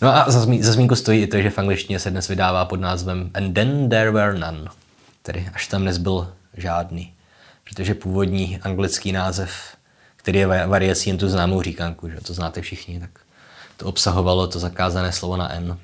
No 0.02 0.16
a 0.16 0.32
za, 0.32 0.40
zmí, 0.40 0.64
za 0.64 0.72
zmínku 0.72 0.96
stojí 0.96 1.22
i 1.22 1.28
to, 1.28 1.42
že 1.42 1.50
v 1.50 1.60
angličtině 1.60 2.00
se 2.00 2.12
dnes 2.12 2.28
vydává 2.28 2.66
pod 2.66 2.80
názvem 2.80 3.32
And 3.34 3.54
Then 3.54 3.90
There 3.90 4.12
Were 4.12 4.40
None, 4.40 4.66
tedy 5.22 5.50
až 5.54 5.68
tam 5.68 5.84
nezbyl 5.84 6.34
žádný. 6.58 7.14
Protože 7.70 7.94
původní 7.94 8.60
anglický 8.62 9.12
název, 9.12 9.52
který 10.16 10.40
je 10.40 10.48
variací 10.68 11.10
jen 11.10 11.18
tu 11.18 11.30
známou 11.30 11.62
říkanku, 11.62 12.10
že 12.10 12.22
to 12.22 12.34
znáte 12.34 12.62
všichni, 12.62 13.00
tak 13.00 13.10
to 13.78 13.86
obsahovalo 13.86 14.48
to 14.48 14.60
zakázané 14.60 15.12
slovo 15.12 15.38
na 15.38 15.54
N. 15.54 15.78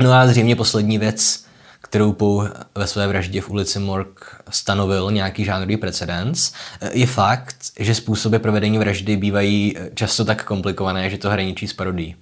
No 0.00 0.12
a 0.12 0.26
zřejmě 0.26 0.56
poslední 0.56 0.98
věc, 0.98 1.46
kterou 1.82 2.12
Pou 2.12 2.42
ve 2.74 2.86
své 2.86 3.06
vraždě 3.06 3.40
v 3.40 3.50
ulici 3.50 3.78
Morg 3.78 4.42
stanovil 4.50 5.10
nějaký 5.10 5.44
žánrový 5.44 5.76
precedens, 5.76 6.52
je 6.92 7.06
fakt, 7.06 7.56
že 7.78 7.94
způsoby 7.94 8.36
provedení 8.36 8.78
vraždy 8.78 9.16
bývají 9.16 9.76
často 9.94 10.24
tak 10.24 10.44
komplikované, 10.44 11.10
že 11.10 11.18
to 11.18 11.30
hraničí 11.30 11.68
s 11.68 11.72
parodí. 11.72 12.16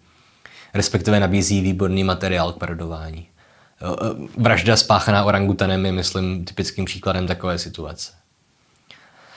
Respektive 0.74 1.20
nabízí 1.20 1.60
výborný 1.60 2.04
materiál 2.04 2.52
k 2.52 2.58
parodování. 2.58 3.28
Vražda 4.36 4.76
spáchaná 4.76 5.24
orangutanem 5.24 5.86
je, 5.86 5.92
myslím, 5.92 6.44
typickým 6.44 6.84
příkladem 6.84 7.26
takové 7.26 7.58
situace. 7.58 8.12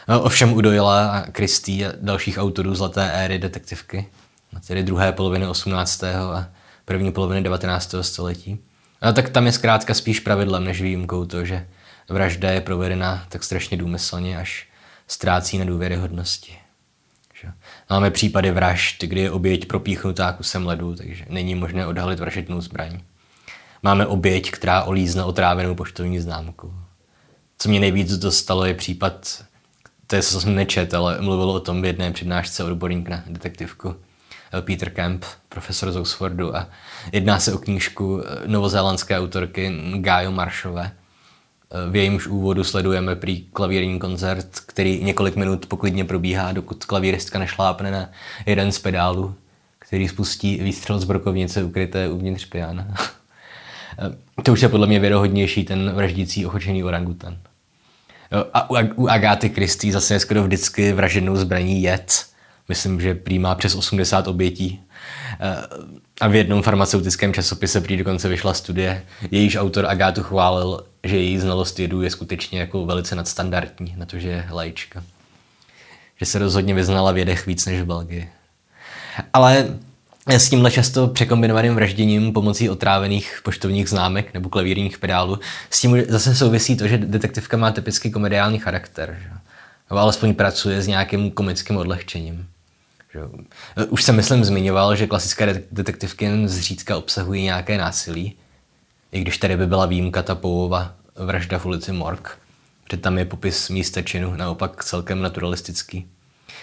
Ovšem 0.08 0.54
u 0.54 0.62
Doyla 0.62 1.12
a 1.12 1.26
Christie 1.32 1.92
a 1.92 1.96
dalších 2.02 2.38
autorů 2.38 2.76
zlaté 2.76 3.12
éry 3.12 3.40
detektivky, 3.40 4.10
tedy 4.68 4.84
druhé 4.84 5.12
poloviny 5.12 5.48
18. 5.48 6.04
a 6.04 6.50
první 6.86 7.12
poloviny 7.12 7.44
19. 7.44 7.96
století, 8.02 8.60
a 9.02 9.12
tak 9.12 9.30
tam 9.30 9.46
je 9.46 9.52
zkrátka 9.52 9.94
spíš 9.94 10.20
pravidlem 10.20 10.64
než 10.64 10.82
výjimkou 10.82 11.26
to, 11.26 11.46
že 11.46 11.68
vražda 12.10 12.52
je 12.52 12.62
provedena 12.62 13.26
tak 13.30 13.44
strašně 13.44 13.78
důmyslně, 13.78 14.38
až 14.38 14.68
ztrácí 15.08 15.58
na 15.58 15.66
důvěryhodnosti. 15.66 16.58
Máme 17.90 18.12
případy 18.12 18.52
vražd, 18.52 19.04
kdy 19.04 19.22
je 19.22 19.32
oběť 19.32 19.66
propíchnutá 19.66 20.32
kusem 20.32 20.68
ledu, 20.68 20.96
takže 20.96 21.26
není 21.30 21.56
možné 21.56 21.88
odhalit 21.88 22.20
vražednou 22.20 22.62
zbraň. 22.62 23.00
Máme 23.84 24.06
oběť, 24.06 24.52
která 24.52 24.84
olízne 24.84 25.24
otrávenou 25.24 25.76
poštovní 25.76 26.20
známku. 26.20 26.74
Co 27.58 27.70
mě 27.70 27.80
nejvíc 27.80 28.18
dostalo 28.18 28.66
je 28.66 28.74
případ, 28.74 29.44
to 30.08 30.16
je, 30.16 30.22
co 30.22 30.42
jsem 30.42 30.56
nečet, 30.56 30.94
ale 30.94 31.22
mluvil 31.22 31.50
o 31.50 31.60
tom 31.60 31.82
v 31.82 31.86
jedné 31.86 32.12
přednášce 32.12 32.64
odborník 32.64 33.10
na 33.10 33.24
detektivku, 33.28 33.96
Peter 34.62 34.90
Camp, 34.90 35.26
profesor 35.50 35.92
z 35.92 35.96
Oxfordu 35.96 36.56
a 36.56 36.70
jedná 37.12 37.40
se 37.40 37.54
o 37.54 37.58
knížku 37.58 38.22
eh, 38.22 38.48
novozélandské 38.48 39.20
autorky 39.20 39.82
Gaio 39.96 40.32
Marshové. 40.32 40.92
Eh, 41.72 41.92
v 41.92 41.96
jejímž 41.96 42.28
úvodu 42.28 42.64
sledujeme 42.64 43.16
prý 43.16 43.42
klavírní 43.54 44.00
koncert, 44.00 44.60
který 44.60 45.04
několik 45.04 45.36
minut 45.36 45.66
poklidně 45.66 46.06
probíhá, 46.06 46.52
dokud 46.52 46.86
klavíristka 46.86 47.40
nešlápne 47.40 47.92
na 47.92 48.10
jeden 48.46 48.72
z 48.72 48.80
pedálů, 48.80 49.36
který 49.80 50.08
spustí 50.08 50.58
výstřel 50.64 51.00
z 51.00 51.04
brokovnice 51.04 51.64
ukryté 51.64 52.10
uvnitř 52.10 52.46
piana. 52.46 52.88
Eh, 54.00 54.44
to 54.44 54.54
už 54.54 54.62
je 54.62 54.70
podle 54.70 54.88
mě 54.88 55.00
věrohodnější 55.00 55.64
ten 55.64 55.92
vraždící 55.92 56.46
ochočený 56.46 56.84
orangutan. 56.84 57.38
A 58.54 58.70
u 58.96 59.08
Agáty 59.08 59.50
Christie 59.50 59.94
zase 59.94 60.14
je 60.14 60.20
skoro 60.20 60.44
vždycky 60.44 60.94
vraženou 60.94 61.36
zbraní 61.36 61.84
jed, 61.84 62.26
myslím, 62.70 63.02
že 63.02 63.16
prý 63.16 63.40
má 63.40 63.56
přes 63.56 63.76
80 63.76 64.28
obětí. 64.28 64.82
Eh, 65.40 65.64
a 66.22 66.28
v 66.28 66.36
jednom 66.36 66.62
farmaceutickém 66.62 67.34
časopise 67.34 67.82
prý 67.82 67.98
dokonce 67.98 68.30
vyšla 68.30 68.54
studie, 68.54 69.06
jejíž 69.32 69.56
autor 69.56 69.86
Agátu 69.86 70.24
chválil, 70.24 70.86
že 71.04 71.18
její 71.18 71.40
znalost 71.40 71.80
jedů 71.80 72.02
je 72.02 72.10
skutečně 72.10 72.60
jako 72.60 72.86
velice 72.86 73.16
nadstandardní, 73.16 73.96
na 73.98 74.06
to, 74.06 74.20
že 74.20 74.30
je 74.30 74.48
lajčka. 74.52 75.04
Že 76.20 76.26
se 76.26 76.40
rozhodně 76.40 76.74
vyznala 76.74 77.12
v 77.12 77.18
jedech 77.18 77.46
víc 77.46 77.66
než 77.66 77.82
v 77.82 77.86
Belgii. 77.86 78.30
Ale 79.34 79.80
s 80.28 80.50
tímhle 80.50 80.72
často 80.72 81.08
překombinovaným 81.08 81.76
vražděním 81.76 82.34
pomocí 82.34 82.70
otrávených 82.70 83.40
poštovních 83.44 83.90
známek 83.90 84.34
nebo 84.34 84.50
klavírních 84.50 84.98
pedálů, 84.98 85.40
s 85.70 85.82
tím 85.82 86.04
zase 86.08 86.36
souvisí 86.36 86.78
to, 86.78 86.88
že 86.88 86.98
detektivka 86.98 87.58
má 87.58 87.72
typicky 87.72 88.12
komediální 88.12 88.60
charakter. 88.60 89.18
Že? 89.22 89.30
Nebo 89.90 90.00
alespoň 90.00 90.34
pracuje 90.34 90.82
s 90.82 90.88
nějakým 90.88 91.32
komickým 91.32 91.78
odlehčením. 91.78 92.48
Že? 93.14 93.20
Už 93.90 94.04
jsem, 94.04 94.16
myslím, 94.16 94.44
zmiňoval, 94.44 94.96
že 94.96 95.08
klasické 95.08 95.64
detektivky 95.72 96.26
jen 96.26 96.48
zřídka 96.48 96.98
obsahují 96.98 97.44
nějaké 97.44 97.78
násilí, 97.78 98.36
i 99.12 99.22
když 99.22 99.38
tady 99.38 99.58
by 99.58 99.68
byla 99.68 99.86
výjimka 99.86 100.24
ta 100.24 100.36
pouvova 100.36 100.94
vražda 101.16 101.60
v 101.60 101.66
ulici 101.66 101.92
Morg, 101.92 102.38
protože 102.84 102.98
tam 102.98 103.18
je 103.18 103.26
popis 103.26 103.70
místa 103.70 104.02
činu 104.02 104.36
naopak 104.36 104.84
celkem 104.84 105.22
naturalistický. 105.22 106.08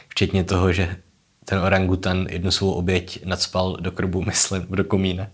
Včetně 0.09 0.45
toho, 0.45 0.73
že 0.73 0.97
ten 1.45 1.59
orangutan 1.59 2.27
jednu 2.31 2.51
svou 2.51 2.73
oběť 2.73 3.25
nadspal 3.25 3.77
do 3.81 3.93
krbu, 3.93 4.23
myslím, 4.27 4.67
do 4.71 4.85
komína. 4.85 5.27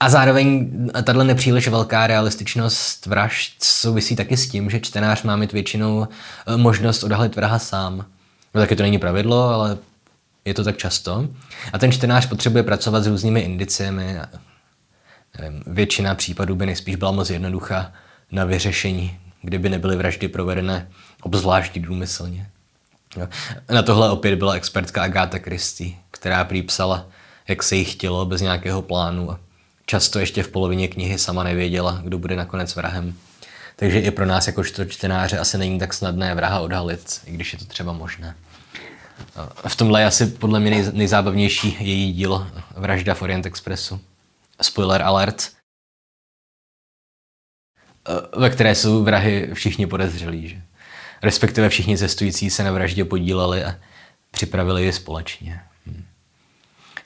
A 0.00 0.08
zároveň 0.08 0.70
tahle 1.02 1.24
nepříliš 1.24 1.68
velká 1.68 2.06
realističnost 2.06 3.06
vražd 3.06 3.64
souvisí 3.64 4.16
taky 4.16 4.36
s 4.36 4.48
tím, 4.48 4.70
že 4.70 4.80
čtenář 4.80 5.22
má 5.22 5.36
mít 5.36 5.52
většinou 5.52 6.06
eh, 6.46 6.56
možnost 6.56 7.02
odhalit 7.02 7.36
vraha 7.36 7.58
sám. 7.58 8.04
No 8.54 8.60
taky 8.60 8.76
to 8.76 8.82
není 8.82 8.98
pravidlo, 8.98 9.42
ale 9.48 9.78
je 10.44 10.54
to 10.54 10.64
tak 10.64 10.76
často. 10.76 11.28
A 11.72 11.78
ten 11.78 11.92
čtenář 11.92 12.26
potřebuje 12.26 12.62
pracovat 12.62 13.04
s 13.04 13.06
různými 13.06 13.40
indiciemi. 13.40 14.16
Nevím, 15.40 15.62
většina 15.66 16.14
případů 16.14 16.54
by 16.54 16.66
nejspíš 16.66 16.96
byla 16.96 17.10
moc 17.10 17.30
jednoduchá 17.30 17.92
na 18.32 18.44
vyřešení, 18.44 19.18
kdyby 19.42 19.68
nebyly 19.68 19.96
vraždy 19.96 20.28
provedené 20.28 20.88
obzvlášť 21.22 21.78
důmyslně. 21.78 22.50
Na 23.70 23.82
tohle 23.82 24.10
opět 24.10 24.36
byla 24.36 24.54
expertka 24.54 25.02
Agáta 25.02 25.38
Christie, 25.38 25.94
která 26.10 26.44
prý 26.44 26.62
psala, 26.62 27.06
jak 27.48 27.62
se 27.62 27.76
jí 27.76 27.84
chtělo 27.84 28.26
bez 28.26 28.40
nějakého 28.40 28.82
plánu 28.82 29.30
a 29.30 29.40
často 29.86 30.18
ještě 30.18 30.42
v 30.42 30.48
polovině 30.48 30.88
knihy 30.88 31.18
sama 31.18 31.44
nevěděla, 31.44 32.00
kdo 32.04 32.18
bude 32.18 32.36
nakonec 32.36 32.76
vrahem. 32.76 33.14
Takže 33.76 34.00
i 34.00 34.10
pro 34.10 34.26
nás 34.26 34.46
jakožto 34.46 34.84
čtenáře 34.84 35.38
asi 35.38 35.58
není 35.58 35.78
tak 35.78 35.94
snadné 35.94 36.34
vraha 36.34 36.60
odhalit, 36.60 37.20
i 37.24 37.32
když 37.32 37.52
je 37.52 37.58
to 37.58 37.64
třeba 37.64 37.92
možné. 37.92 38.36
V 39.68 39.76
tomhle 39.76 40.00
je 40.00 40.06
asi 40.06 40.26
podle 40.26 40.60
mě 40.60 40.90
nejzábavnější 40.92 41.76
její 41.80 42.12
dílo 42.12 42.46
Vražda 42.76 43.14
v 43.14 43.22
Orient 43.22 43.46
Expressu. 43.46 44.00
Spoiler 44.62 45.02
alert. 45.02 45.52
Ve 48.36 48.50
které 48.50 48.74
jsou 48.74 49.04
vrahy 49.04 49.50
všichni 49.54 49.86
podezřelí. 49.86 50.48
Že? 50.48 50.62
Respektive 51.22 51.68
všichni 51.68 51.98
cestující 51.98 52.50
se 52.50 52.64
na 52.64 52.72
vraždě 52.72 53.04
podíleli 53.04 53.64
a 53.64 53.74
připravili 54.30 54.84
je 54.84 54.92
společně. 54.92 55.60
Hm. 55.86 56.04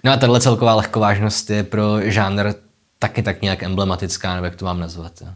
No 0.05 0.12
a 0.12 0.16
tahle 0.16 0.40
celková 0.40 0.75
lehkovážnost 0.75 1.51
je 1.51 1.62
pro 1.62 2.11
žánr 2.11 2.55
taky 2.98 3.22
tak 3.22 3.42
nějak 3.42 3.62
emblematická, 3.62 4.35
nebo 4.35 4.44
jak 4.44 4.57
to 4.57 4.64
mám 4.64 4.81
nazvat. 4.81 5.12
Jo? 5.20 5.29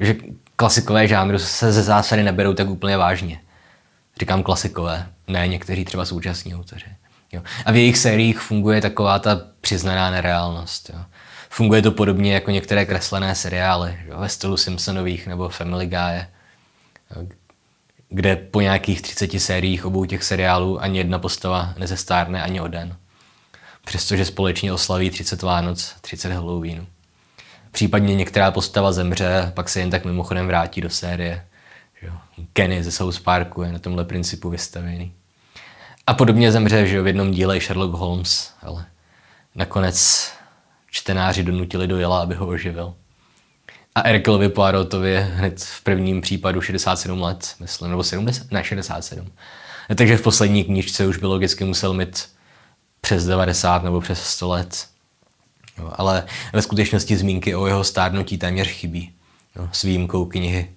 Že 0.00 0.16
klasikové 0.56 1.08
žánry 1.08 1.38
se 1.38 1.72
ze 1.72 1.82
zásady 1.82 2.22
neberou 2.22 2.54
tak 2.54 2.68
úplně 2.68 2.96
vážně. 2.96 3.40
Říkám 4.20 4.42
klasikové, 4.42 5.06
ne 5.28 5.48
někteří 5.48 5.84
třeba 5.84 6.04
současní 6.04 6.54
autoři. 6.54 6.86
Jo. 7.32 7.42
A 7.66 7.72
v 7.72 7.76
jejich 7.76 7.98
sériích 7.98 8.40
funguje 8.40 8.80
taková 8.80 9.18
ta 9.18 9.40
přiznaná 9.60 10.10
nereálnost. 10.10 10.90
Jo. 10.94 11.00
Funguje 11.50 11.82
to 11.82 11.90
podobně 11.90 12.34
jako 12.34 12.50
některé 12.50 12.86
kreslené 12.86 13.34
seriály 13.34 13.98
jo, 14.08 14.20
ve 14.20 14.28
stylu 14.28 14.56
Simpsonových 14.56 15.26
nebo 15.26 15.48
Family 15.48 15.86
Guy, 15.86 16.26
jo, 17.16 17.26
kde 18.14 18.36
po 18.36 18.60
nějakých 18.60 19.02
30 19.02 19.40
sériích 19.40 19.86
obou 19.86 20.04
těch 20.04 20.24
seriálů 20.24 20.82
ani 20.82 20.98
jedna 20.98 21.18
postava 21.18 21.74
nezestárne 21.78 22.42
ani 22.42 22.60
o 22.60 22.68
den. 22.68 22.96
přestože 23.84 24.24
společně 24.24 24.72
oslaví 24.72 25.10
30 25.10 25.42
Vánoc, 25.42 25.94
30 26.00 26.32
Halloweenů. 26.32 26.86
Případně 27.70 28.14
některá 28.14 28.50
postava 28.50 28.92
zemře, 28.92 29.52
pak 29.54 29.68
se 29.68 29.80
jen 29.80 29.90
tak 29.90 30.04
mimochodem 30.04 30.46
vrátí 30.46 30.80
do 30.80 30.90
série. 30.90 31.46
Kenny 32.52 32.84
ze 32.84 32.90
South 32.90 33.20
Parku 33.20 33.62
je 33.62 33.72
na 33.72 33.78
tomhle 33.78 34.04
principu 34.04 34.50
vystavený. 34.50 35.12
A 36.06 36.14
podobně 36.14 36.52
zemře 36.52 36.86
že 36.86 37.02
v 37.02 37.06
jednom 37.06 37.30
díle 37.30 37.56
i 37.56 37.60
Sherlock 37.60 37.94
Holmes, 37.94 38.52
ale 38.62 38.86
nakonec 39.54 40.30
čtenáři 40.90 41.44
donutili 41.44 41.86
do 41.86 41.98
jela, 41.98 42.22
aby 42.22 42.34
ho 42.34 42.46
oživil. 42.46 42.94
A 43.94 44.00
Erkelovi 44.00 44.48
Poirotovi 44.48 45.20
hned 45.20 45.60
v 45.60 45.82
prvním 45.82 46.20
případu 46.20 46.60
67 46.60 47.22
let, 47.22 47.54
myslím, 47.60 47.90
nebo 47.90 48.02
70, 48.02 48.50
ne 48.50 48.64
67. 48.64 49.32
Takže 49.94 50.16
v 50.16 50.22
poslední 50.22 50.64
knížce 50.64 51.06
už 51.06 51.16
by 51.16 51.26
logicky 51.26 51.64
musel 51.64 51.94
mít 51.94 52.28
přes 53.00 53.26
90 53.26 53.82
nebo 53.82 54.00
přes 54.00 54.22
100 54.22 54.48
let. 54.48 54.86
Jo, 55.78 55.92
ale 55.94 56.24
ve 56.52 56.62
skutečnosti 56.62 57.16
zmínky 57.16 57.54
o 57.54 57.66
jeho 57.66 57.84
stárnutí 57.84 58.38
téměř 58.38 58.68
chybí. 58.68 59.12
Jo, 59.56 59.68
s 59.72 59.82
výjimkou 59.82 60.24
knihy 60.24 60.70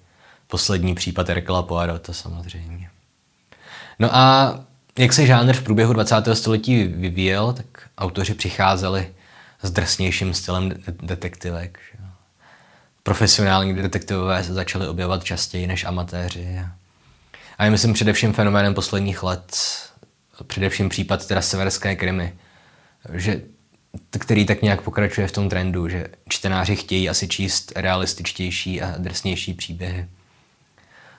Poslední 0.47 0.95
případ 0.95 1.29
Erkela 1.29 1.63
Poirota 1.63 2.13
samozřejmě. 2.13 2.89
No 3.99 4.15
a 4.15 4.59
jak 4.99 5.13
se 5.13 5.25
žánr 5.25 5.53
v 5.53 5.61
průběhu 5.61 5.93
20. 5.93 6.15
století 6.33 6.83
vyvíjel, 6.83 7.53
tak 7.53 7.89
autoři 7.97 8.33
přicházeli 8.33 9.13
s 9.61 9.71
drsnějším 9.71 10.33
stylem 10.33 10.71
detektivek. 11.01 11.79
Že? 11.91 11.96
Profesionální 13.07 13.73
detektivové 13.73 14.43
se 14.43 14.53
začaly 14.53 14.87
objevovat 14.87 15.23
častěji 15.23 15.67
než 15.67 15.83
amatéři. 15.83 16.59
A 17.57 17.65
já 17.65 17.71
myslím 17.71 17.93
především 17.93 18.33
fenoménem 18.33 18.73
posledních 18.73 19.23
let, 19.23 19.57
především 20.47 20.89
případ 20.89 21.27
teda 21.27 21.41
severské 21.41 21.95
krymy, 21.95 22.33
že, 23.13 23.41
který 24.19 24.45
tak 24.45 24.61
nějak 24.61 24.81
pokračuje 24.81 25.27
v 25.27 25.31
tom 25.31 25.49
trendu, 25.49 25.89
že 25.89 26.07
čtenáři 26.29 26.75
chtějí 26.75 27.09
asi 27.09 27.27
číst 27.27 27.71
realističtější 27.75 28.81
a 28.81 28.95
drsnější 28.97 29.53
příběhy. 29.53 30.07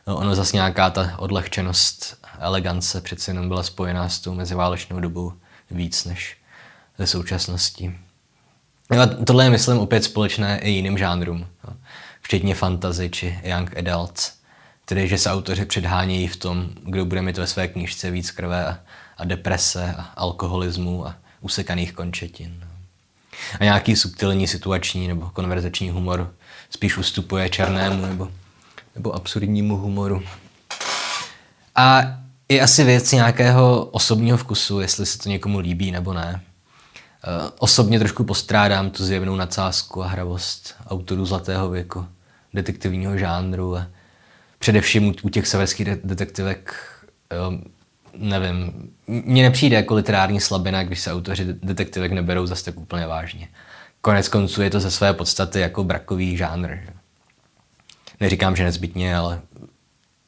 No, 0.06 0.16
ono 0.16 0.34
zase 0.34 0.56
nějaká 0.56 0.90
ta 0.90 1.18
odlehčenost, 1.18 2.26
elegance 2.38 3.00
přece 3.00 3.30
jenom 3.30 3.48
byla 3.48 3.62
spojená 3.62 4.08
s 4.08 4.18
tou 4.18 4.34
meziválečnou 4.34 5.00
dobou 5.00 5.32
víc 5.70 6.04
než 6.04 6.36
ze 6.98 7.06
současností. 7.06 7.98
No 8.90 9.00
a 9.00 9.06
tohle 9.06 9.44
je, 9.44 9.50
myslím, 9.50 9.78
opět 9.78 10.04
společné 10.04 10.58
i 10.58 10.70
jiným 10.70 10.98
žánrům, 10.98 11.46
včetně 12.28 12.54
fantasy 12.54 13.10
či 13.10 13.38
young 13.44 13.78
adults, 13.78 14.32
tedy 14.84 15.08
že 15.08 15.18
se 15.18 15.30
autoři 15.30 15.64
předhánějí 15.64 16.28
v 16.28 16.36
tom, 16.36 16.68
kdo 16.84 17.04
bude 17.04 17.22
mít 17.22 17.38
ve 17.38 17.46
své 17.46 17.68
knižce 17.68 18.10
víc 18.10 18.30
krve 18.30 18.66
a, 18.66 18.78
a 19.16 19.24
deprese 19.24 19.94
a 19.98 20.02
alkoholismu 20.16 21.06
a 21.06 21.14
usekaných 21.40 21.92
končetin. 21.92 22.64
A 23.60 23.64
nějaký 23.64 23.96
subtilní 23.96 24.46
situační 24.46 25.08
nebo 25.08 25.30
konverzační 25.32 25.90
humor 25.90 26.34
spíš 26.70 26.98
ustupuje 26.98 27.48
černému 27.48 28.06
nebo, 28.06 28.28
nebo 28.94 29.14
absurdnímu 29.14 29.76
humoru. 29.76 30.22
A 31.74 32.02
je 32.48 32.60
asi 32.62 32.84
věc 32.84 33.12
nějakého 33.12 33.84
osobního 33.84 34.38
vkusu, 34.38 34.80
jestli 34.80 35.06
se 35.06 35.18
to 35.18 35.28
někomu 35.28 35.58
líbí 35.58 35.90
nebo 35.90 36.12
ne. 36.12 36.40
Eh, 37.24 37.50
osobně 37.58 37.98
trošku 37.98 38.24
postrádám 38.24 38.90
tu 38.90 39.04
zjevnou 39.04 39.36
nadsázku 39.36 40.02
a 40.02 40.06
hravost 40.06 40.74
autorů 40.86 41.26
Zlatého 41.26 41.70
věku, 41.70 42.06
detektivního 42.54 43.18
žánru 43.18 43.76
především 44.58 45.14
u 45.22 45.28
těch 45.28 45.46
severských 45.46 45.88
detektivek, 46.04 46.74
nevím, 48.16 48.90
mně 49.06 49.42
nepřijde 49.42 49.76
jako 49.76 49.94
literární 49.94 50.40
slabina, 50.40 50.82
když 50.82 51.00
se 51.00 51.12
autoři 51.12 51.44
detektivek 51.44 52.12
neberou 52.12 52.46
zase 52.46 52.64
tak 52.64 52.80
úplně 52.80 53.06
vážně. 53.06 53.48
Konec 54.00 54.28
konců 54.28 54.62
je 54.62 54.70
to 54.70 54.80
ze 54.80 54.90
své 54.90 55.14
podstaty 55.14 55.60
jako 55.60 55.84
brakový 55.84 56.36
žánr. 56.36 56.76
Neříkám, 58.20 58.56
že 58.56 58.64
nezbytně, 58.64 59.16
ale 59.16 59.40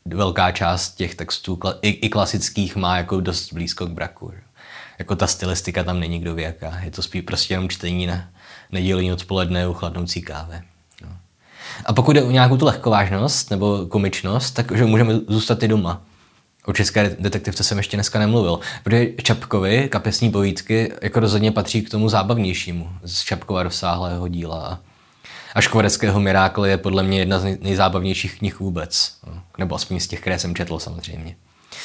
velká 0.04 0.52
část 0.52 0.94
těch 0.94 1.14
textů, 1.14 1.61
i, 1.83 2.09
klasických, 2.09 2.76
má 2.76 2.96
jako 2.96 3.20
dost 3.20 3.52
blízko 3.52 3.87
k 3.87 3.90
braku. 3.90 4.33
Jako 4.98 5.16
ta 5.16 5.26
stylistika 5.26 5.85
tam 5.85 6.00
není 6.00 6.20
kdo 6.20 6.35
ví 6.35 6.42
jaká. 6.42 6.78
Je 6.78 6.90
to 6.90 7.02
spíš 7.02 7.22
prostě 7.22 7.54
jenom 7.54 7.68
čtení 7.68 8.06
na 8.06 8.28
nedělní 8.72 9.12
odpoledne 9.12 9.68
u 9.68 9.74
chladnoucí 9.74 10.22
kávy. 10.22 10.62
A 11.86 11.92
pokud 11.92 12.12
jde 12.12 12.22
o 12.22 12.30
nějakou 12.30 12.56
tu 12.56 12.64
lehkovážnost 12.64 13.50
nebo 13.50 13.86
komičnost, 13.88 14.54
tak 14.54 14.72
že 14.76 14.84
můžeme 14.84 15.14
zůstat 15.28 15.62
i 15.62 15.68
doma. 15.68 16.02
O 16.66 16.72
české 16.72 17.16
detektivce 17.18 17.64
jsem 17.64 17.78
ještě 17.78 17.96
dneska 17.96 18.18
nemluvil, 18.18 18.60
protože 18.82 19.06
Čapkovi 19.22 19.88
kapesní 19.88 20.30
povídky 20.30 20.92
jako 21.02 21.20
rozhodně 21.20 21.52
patří 21.52 21.82
k 21.82 21.90
tomu 21.90 22.08
zábavnějšímu 22.08 22.90
z 23.04 23.20
Čapkova 23.20 23.62
rozsáhlého 23.62 24.28
díla. 24.28 24.80
A 25.54 25.60
Škvoreckého 25.60 26.20
Mirákl 26.20 26.66
je 26.66 26.78
podle 26.78 27.02
mě 27.02 27.18
jedna 27.18 27.38
z 27.38 27.58
nejzábavnějších 27.60 28.38
knih 28.38 28.60
vůbec. 28.60 29.12
Nebo 29.58 29.74
aspoň 29.74 30.00
z 30.00 30.06
těch, 30.06 30.20
které 30.20 30.38
jsem 30.38 30.54
četl 30.54 30.78
samozřejmě. 30.78 31.36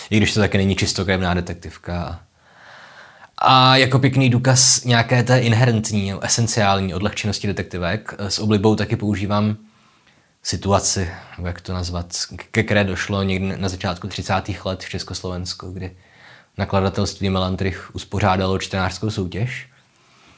I 0.09 0.17
když 0.17 0.33
to 0.33 0.39
také 0.39 0.57
není 0.57 0.75
čistokrevná 0.75 1.33
detektivka. 1.33 2.19
A 3.37 3.77
jako 3.77 3.99
pěkný 3.99 4.29
důkaz 4.29 4.83
nějaké 4.83 5.23
té 5.23 5.39
inherentní, 5.39 6.13
esenciální 6.21 6.93
odlehčenosti 6.93 7.47
detektivek 7.47 8.13
s 8.19 8.39
oblibou 8.39 8.75
taky 8.75 8.95
používám 8.95 9.57
situaci, 10.45 11.09
jak 11.43 11.61
to 11.61 11.73
nazvat, 11.73 12.13
ke 12.51 12.63
které 12.63 12.83
došlo 12.83 13.23
někdy 13.23 13.57
na 13.57 13.69
začátku 13.69 14.07
30. 14.07 14.65
let 14.65 14.83
v 14.83 14.89
Československu, 14.89 15.71
kdy 15.71 15.91
nakladatelství 16.57 17.29
Melantrich 17.29 17.95
uspořádalo 17.95 18.59
čtenářskou 18.59 19.09
soutěž, 19.09 19.69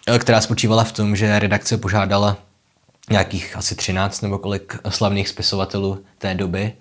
eh, 0.08 0.20
která 0.20 0.42
spočívala 0.42 0.84
v 0.84 0.92
tom, 0.92 1.16
že 1.16 1.40
redakce 1.40 1.78
požádala 1.78 2.38
nějakých 3.10 3.56
asi 3.56 3.76
13 3.76 4.22
nebo 4.22 4.38
kolik 4.38 4.80
slavných 4.90 5.30
spisovatelů 5.30 6.04
té 6.18 6.36
doby, 6.36 6.74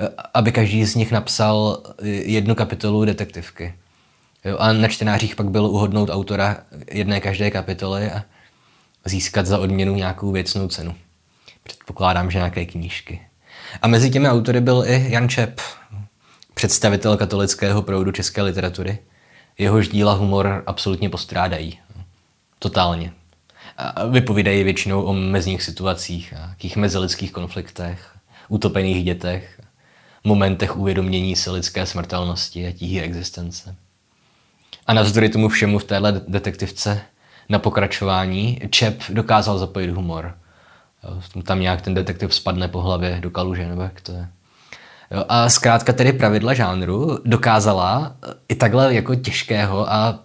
eh, 0.00 0.08
aby 0.34 0.52
každý 0.52 0.84
z 0.84 0.94
nich 0.94 1.12
napsal 1.12 1.82
jednu 2.02 2.54
kapitolu 2.54 3.04
detektivky. 3.04 3.74
Jo, 4.44 4.56
a 4.58 4.72
na 4.72 4.88
čtenářích 4.88 5.36
pak 5.36 5.50
bylo 5.50 5.70
uhodnout 5.70 6.10
autora 6.10 6.56
jedné 6.90 7.20
každé 7.20 7.50
kapitoly 7.50 8.10
a 8.10 8.24
získat 9.04 9.46
za 9.46 9.58
odměnu 9.58 9.94
nějakou 9.94 10.32
věcnou 10.32 10.68
cenu. 10.68 10.94
Předpokládám, 11.66 12.30
že 12.30 12.38
nějaké 12.38 12.66
knížky. 12.66 13.20
A 13.82 13.88
mezi 13.88 14.10
těmi 14.10 14.28
autory 14.28 14.60
byl 14.60 14.84
i 14.86 15.06
Jan 15.10 15.28
Čep, 15.28 15.60
představitel 16.54 17.16
katolického 17.16 17.82
proudu 17.82 18.12
české 18.12 18.42
literatury. 18.42 18.98
Jehož 19.58 19.88
díla 19.88 20.12
humor 20.12 20.62
absolutně 20.66 21.10
postrádají. 21.10 21.78
Totálně. 22.58 23.12
A 23.76 24.06
vypovídají 24.06 24.64
většinou 24.64 25.02
o 25.02 25.12
mezních 25.12 25.62
situacích, 25.62 26.32
nějakých 26.32 26.76
mezilidských 26.76 27.32
konfliktech, 27.32 28.16
utopených 28.48 29.04
dětech, 29.04 29.60
momentech 30.24 30.76
uvědomění 30.76 31.36
si 31.36 31.50
lidské 31.50 31.86
smrtelnosti 31.86 32.66
a 32.66 32.72
tíhy 32.72 33.00
existence. 33.00 33.76
A 34.86 34.94
navzdory 34.94 35.28
tomu 35.28 35.48
všemu 35.48 35.78
v 35.78 35.84
téhle 35.84 36.20
detektivce 36.28 37.00
na 37.48 37.58
pokračování 37.58 38.60
Čep 38.70 39.02
dokázal 39.08 39.58
zapojit 39.58 39.90
humor. 39.90 40.38
Tam 41.42 41.60
nějak 41.60 41.82
ten 41.82 41.94
detektiv 41.94 42.34
spadne 42.34 42.68
po 42.68 42.80
hlavě 42.80 43.18
do 43.20 43.30
kaluže, 43.30 43.68
nebo 43.68 43.82
jak 43.82 44.00
to 44.00 44.12
je. 44.12 44.28
Jo, 45.10 45.24
a 45.28 45.48
zkrátka 45.48 45.92
tedy 45.92 46.12
pravidla 46.12 46.54
žánru 46.54 47.18
dokázala 47.24 48.16
i 48.48 48.54
takhle 48.54 48.94
jako 48.94 49.14
těžkého 49.14 49.92
a 49.92 50.18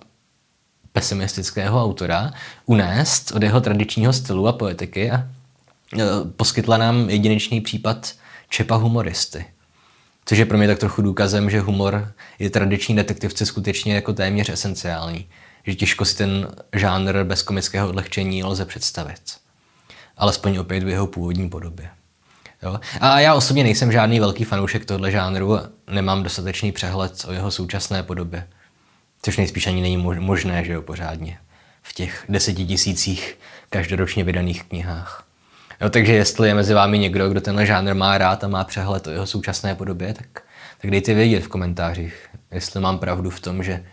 pesimistického 0.94 1.84
autora 1.84 2.32
unést 2.66 3.32
od 3.32 3.44
jeho 3.44 3.62
tradičního 3.62 4.14
stylu 4.14 4.48
a 4.48 4.54
poetiky 4.54 5.12
a 5.12 5.28
poskytla 6.36 6.78
nám 6.78 7.10
jedinečný 7.10 7.62
případ 7.62 8.14
Čepa 8.50 8.76
humoristy. 8.76 9.46
Což 10.26 10.38
je 10.38 10.46
pro 10.46 10.58
mě 10.58 10.68
tak 10.68 10.80
trochu 10.80 11.02
důkazem, 11.02 11.50
že 11.50 11.62
humor 11.62 12.12
je 12.40 12.50
tradiční 12.50 12.96
detektivce 12.96 13.46
skutečně 13.46 13.96
jako 13.96 14.14
téměř 14.14 14.50
esenciální. 14.50 15.30
Že 15.64 15.76
těžko 15.76 16.06
si 16.06 16.18
ten 16.18 16.48
žánr 16.74 17.24
bez 17.24 17.44
komického 17.44 17.90
odlehčení 17.90 18.44
lze 18.44 18.66
představit. 18.66 19.41
Alespoň 20.18 20.58
opět 20.58 20.84
v 20.84 20.88
jeho 20.88 21.08
původní 21.08 21.50
podobě. 21.50 21.90
Jo? 22.64 22.80
A 23.02 23.20
já 23.20 23.34
osobně 23.34 23.64
nejsem 23.64 23.92
žádný 23.92 24.20
velký 24.20 24.44
fanoušek 24.44 24.86
tohle 24.86 25.12
žánru 25.12 25.60
nemám 25.92 26.24
dostatečný 26.24 26.72
přehled 26.72 27.26
o 27.28 27.32
jeho 27.32 27.52
současné 27.52 28.04
podobě. 28.04 28.48
Což 29.22 29.38
nejspíš 29.38 29.68
ani 29.68 29.82
není 29.82 29.98
možné, 29.98 30.66
že 30.66 30.74
jo, 30.74 30.82
pořádně. 30.82 31.38
V 31.82 31.94
těch 31.94 32.26
deseti 32.30 32.66
tisících 32.66 33.38
každoročně 33.70 34.24
vydaných 34.24 34.64
knihách. 34.64 35.28
Jo, 35.82 35.90
takže 35.90 36.14
jestli 36.14 36.48
je 36.48 36.54
mezi 36.54 36.74
vámi 36.74 37.00
někdo, 37.00 37.30
kdo 37.30 37.42
tenhle 37.42 37.66
žánr 37.66 37.94
má 37.94 38.18
rád 38.18 38.44
a 38.44 38.48
má 38.48 38.64
přehled 38.64 39.08
o 39.08 39.12
jeho 39.12 39.28
současné 39.28 39.76
podobě, 39.76 40.14
tak, 40.14 40.42
tak 40.82 40.92
dejte 40.92 41.14
vědět 41.14 41.44
v 41.44 41.48
komentářích, 41.48 42.28
jestli 42.52 42.80
mám 42.80 43.00
pravdu 43.00 43.30
v 43.30 43.40
tom, 43.40 43.64
že 43.64 43.86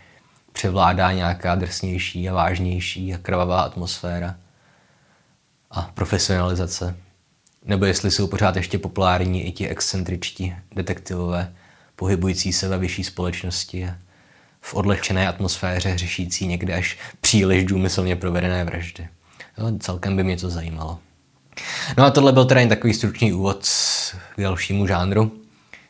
převládá 0.53 1.11
nějaká 1.11 1.55
drsnější 1.55 2.29
a 2.29 2.33
vážnější 2.33 3.13
a 3.13 3.17
krvavá 3.17 3.61
atmosféra 3.61 4.35
a 5.71 5.81
profesionalizace. 5.81 6.95
Nebo 7.65 7.85
jestli 7.85 8.11
jsou 8.11 8.27
pořád 8.27 8.55
ještě 8.55 8.77
populární 8.77 9.47
i 9.47 9.51
ti 9.51 9.67
excentričtí 9.67 10.55
detektivové, 10.75 11.53
pohybující 11.95 12.53
se 12.53 12.67
ve 12.67 12.77
vyšší 12.77 13.03
společnosti 13.03 13.87
a 13.87 13.95
v 14.61 14.73
odlehčené 14.73 15.27
atmosféře 15.27 15.97
řešící 15.97 16.47
někde 16.47 16.73
až 16.73 16.97
příliš 17.21 17.65
důmyslně 17.65 18.15
provedené 18.15 18.63
vraždy. 18.63 19.07
Jo, 19.57 19.71
celkem 19.79 20.15
by 20.15 20.23
mě 20.23 20.37
to 20.37 20.49
zajímalo. 20.49 20.99
No 21.97 22.03
a 22.03 22.11
tohle 22.11 22.31
byl 22.31 22.45
teda 22.45 22.59
jen 22.59 22.69
takový 22.69 22.93
stručný 22.93 23.33
úvod 23.33 23.67
k 24.35 24.41
dalšímu 24.41 24.87
žánru. 24.87 25.31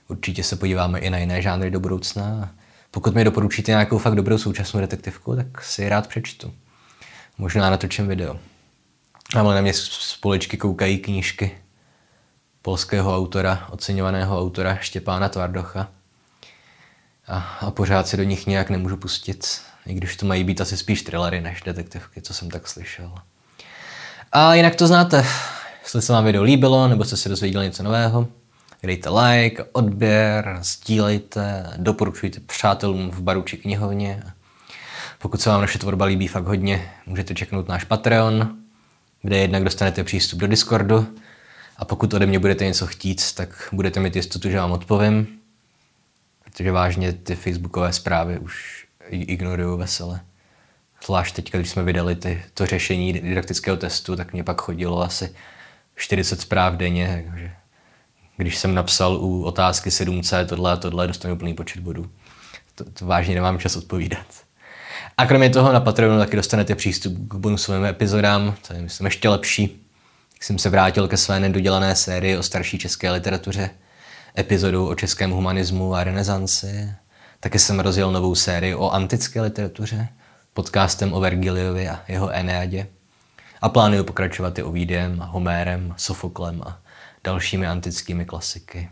Určitě 0.08 0.44
se 0.44 0.56
podíváme 0.56 1.00
i 1.00 1.10
na 1.10 1.18
jiné 1.18 1.42
žánry 1.42 1.72
do 1.72 1.80
budoucna. 1.80 2.56
Pokud 2.92 3.16
mi 3.16 3.24
doporučíte 3.24 3.72
nějakou 3.72 3.98
fakt 3.98 4.16
dobrou 4.16 4.38
současnou 4.38 4.80
detektivku, 4.80 5.36
tak 5.36 5.64
si 5.64 5.90
rád 5.90 6.08
přečtu. 6.08 6.54
Možná 7.38 7.70
natočím 7.70 8.08
video. 8.08 8.40
A 9.36 9.44
na 9.44 9.62
mě 9.62 9.74
společky 9.74 10.58
koukají 10.58 10.98
knížky 10.98 11.58
polského 12.62 13.16
autora, 13.18 13.68
oceňovaného 13.70 14.40
autora 14.40 14.76
Štěpána 14.76 15.30
Tvardocha. 15.30 15.88
A, 17.28 17.38
a 17.38 17.72
pořád 17.72 18.08
si 18.08 18.18
do 18.18 18.24
nich 18.24 18.48
nějak 18.48 18.70
nemůžu 18.70 18.98
pustit, 18.98 19.62
i 19.86 19.94
když 19.94 20.16
to 20.16 20.26
mají 20.26 20.44
být 20.44 20.62
asi 20.62 20.78
spíš 20.78 21.02
thrillery 21.02 21.42
než 21.42 21.62
detektivky, 21.62 22.22
co 22.22 22.34
jsem 22.34 22.50
tak 22.50 22.68
slyšel. 22.68 23.16
A 24.32 24.54
jinak 24.54 24.76
to 24.76 24.88
znáte. 24.88 25.26
Jestli 25.84 26.02
se 26.02 26.14
vám 26.14 26.26
video 26.26 26.44
líbilo, 26.44 26.88
nebo 26.88 27.04
jste 27.04 27.18
se 27.18 27.30
dozvěděli 27.30 27.66
něco 27.66 27.84
nového, 27.84 28.28
dejte 28.84 29.10
like, 29.10 29.64
odběr, 29.72 30.60
sdílejte, 30.62 31.74
doporučujte 31.78 32.40
přátelům 32.40 33.12
v 33.12 33.22
baru 33.22 33.42
či 33.42 33.58
knihovně. 33.58 34.24
Pokud 35.20 35.42
se 35.42 35.50
vám 35.50 35.62
naše 35.62 35.80
tvorba 35.80 36.06
líbí 36.06 36.28
fakt 36.28 36.46
hodně, 36.46 36.92
můžete 37.06 37.36
čeknout 37.36 37.68
náš 37.68 37.84
Patreon, 37.84 38.56
kde 39.22 39.38
jednak 39.38 39.64
dostanete 39.64 40.04
přístup 40.04 40.40
do 40.40 40.48
Discordu 40.48 41.18
a 41.78 41.86
pokud 41.86 42.14
ode 42.14 42.26
mě 42.26 42.40
budete 42.40 42.66
něco 42.66 42.88
chtít, 42.88 43.34
tak 43.34 43.70
budete 43.72 44.00
mít 44.00 44.16
jistotu, 44.16 44.50
že 44.50 44.58
vám 44.58 44.72
odpovím, 44.72 45.28
protože 46.44 46.72
vážně 46.72 47.14
ty 47.14 47.36
facebookové 47.36 47.94
zprávy 47.94 48.40
už 48.40 48.86
ignoruju 49.10 49.78
vesele. 49.78 50.20
Zvlášť 51.06 51.36
teď, 51.36 51.52
když 51.52 51.70
jsme 51.70 51.84
vydali 51.84 52.16
ty, 52.16 52.44
to 52.54 52.66
řešení 52.66 53.14
didaktického 53.14 53.78
testu, 53.78 54.16
tak 54.16 54.34
mě 54.34 54.44
pak 54.44 54.62
chodilo 54.62 55.02
asi 55.02 55.36
40 55.96 56.42
zpráv 56.42 56.74
denně, 56.74 57.26
takže 57.30 57.52
když 58.38 58.58
jsem 58.58 58.74
napsal 58.74 59.16
u 59.16 59.44
otázky 59.44 59.90
7C 59.90 60.46
tohle 60.46 60.72
a 60.72 60.76
tohle, 60.76 61.08
dostanu 61.08 61.38
plný 61.38 61.54
počet 61.54 61.80
bodů. 61.80 62.12
To, 62.76 62.92
to 62.92 63.06
vážně 63.06 63.36
nemám 63.36 63.60
čas 63.60 63.76
odpovídat. 63.76 64.26
A 65.20 65.26
kromě 65.26 65.50
toho 65.50 65.74
na 65.74 65.80
Patreonu 65.80 66.20
taky 66.20 66.36
dostanete 66.36 66.76
přístup 66.76 67.28
k 67.28 67.36
bonusovým 67.36 67.86
epizodám, 67.86 68.56
to 68.68 68.74
je 68.74 68.82
myslím 68.82 69.06
ještě 69.06 69.30
lepší. 69.30 69.88
Jak 70.34 70.44
jsem 70.44 70.58
se 70.58 70.70
vrátil 70.70 71.08
ke 71.08 71.18
své 71.18 71.40
nedodělané 71.40 71.96
sérii 71.96 72.38
o 72.38 72.44
starší 72.44 72.78
české 72.78 73.12
literatuře, 73.12 73.70
epizodu 74.38 74.88
o 74.88 74.96
českém 74.96 75.32
humanismu 75.32 75.96
a 75.96 76.04
renesanci. 76.04 76.94
Taky 77.40 77.60
jsem 77.60 77.80
rozjel 77.80 78.12
novou 78.12 78.36
sérii 78.36 78.76
o 78.76 78.90
antické 78.90 79.42
literatuře, 79.42 80.08
podcastem 80.54 81.14
o 81.14 81.20
Vergiliovi 81.20 81.90
a 81.90 82.00
jeho 82.08 82.30
Eneadě. 82.30 82.88
A 83.62 83.70
plánuju 83.70 84.04
pokračovat 84.04 84.60
i 84.60 84.64
Ovídem, 84.64 85.20
Homérem, 85.26 85.94
Sofoklem 85.98 86.62
a 86.66 86.80
dalšími 87.24 87.68
antickými 87.68 88.26
klasiky. 88.26 88.90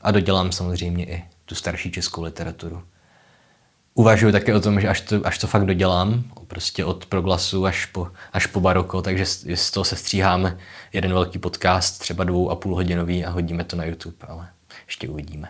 A 0.00 0.10
dodělám 0.10 0.52
samozřejmě 0.52 1.04
i 1.04 1.24
tu 1.44 1.54
starší 1.54 1.90
českou 1.90 2.22
literaturu. 2.22 2.82
Uvažuji 3.94 4.32
také 4.32 4.54
o 4.54 4.60
tom, 4.60 4.80
že 4.80 4.88
až 4.88 5.00
to, 5.00 5.20
až 5.24 5.38
to 5.38 5.46
fakt 5.46 5.66
dodělám, 5.66 6.24
prostě 6.46 6.84
od 6.84 7.06
proglasu 7.06 7.66
až 7.66 7.86
po, 7.86 8.08
až 8.32 8.46
po 8.46 8.60
baroko, 8.60 9.02
takže 9.02 9.26
z 9.54 9.70
toho 9.70 9.84
se 9.84 9.96
stříháme 9.96 10.58
jeden 10.92 11.12
velký 11.12 11.38
podcast, 11.38 11.98
třeba 11.98 12.24
dvou 12.24 12.50
a 12.50 12.56
půl 12.56 12.74
hodinový 12.74 13.24
a 13.24 13.30
hodíme 13.30 13.64
to 13.64 13.76
na 13.76 13.84
YouTube, 13.84 14.16
ale 14.28 14.48
ještě 14.86 15.08
uvidíme. 15.08 15.48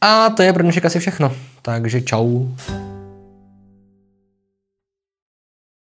A 0.00 0.30
to 0.30 0.42
je 0.42 0.52
pro 0.52 0.62
dnešek 0.62 0.84
asi 0.84 1.00
všechno, 1.00 1.32
takže 1.62 2.02
čau. 2.02 2.46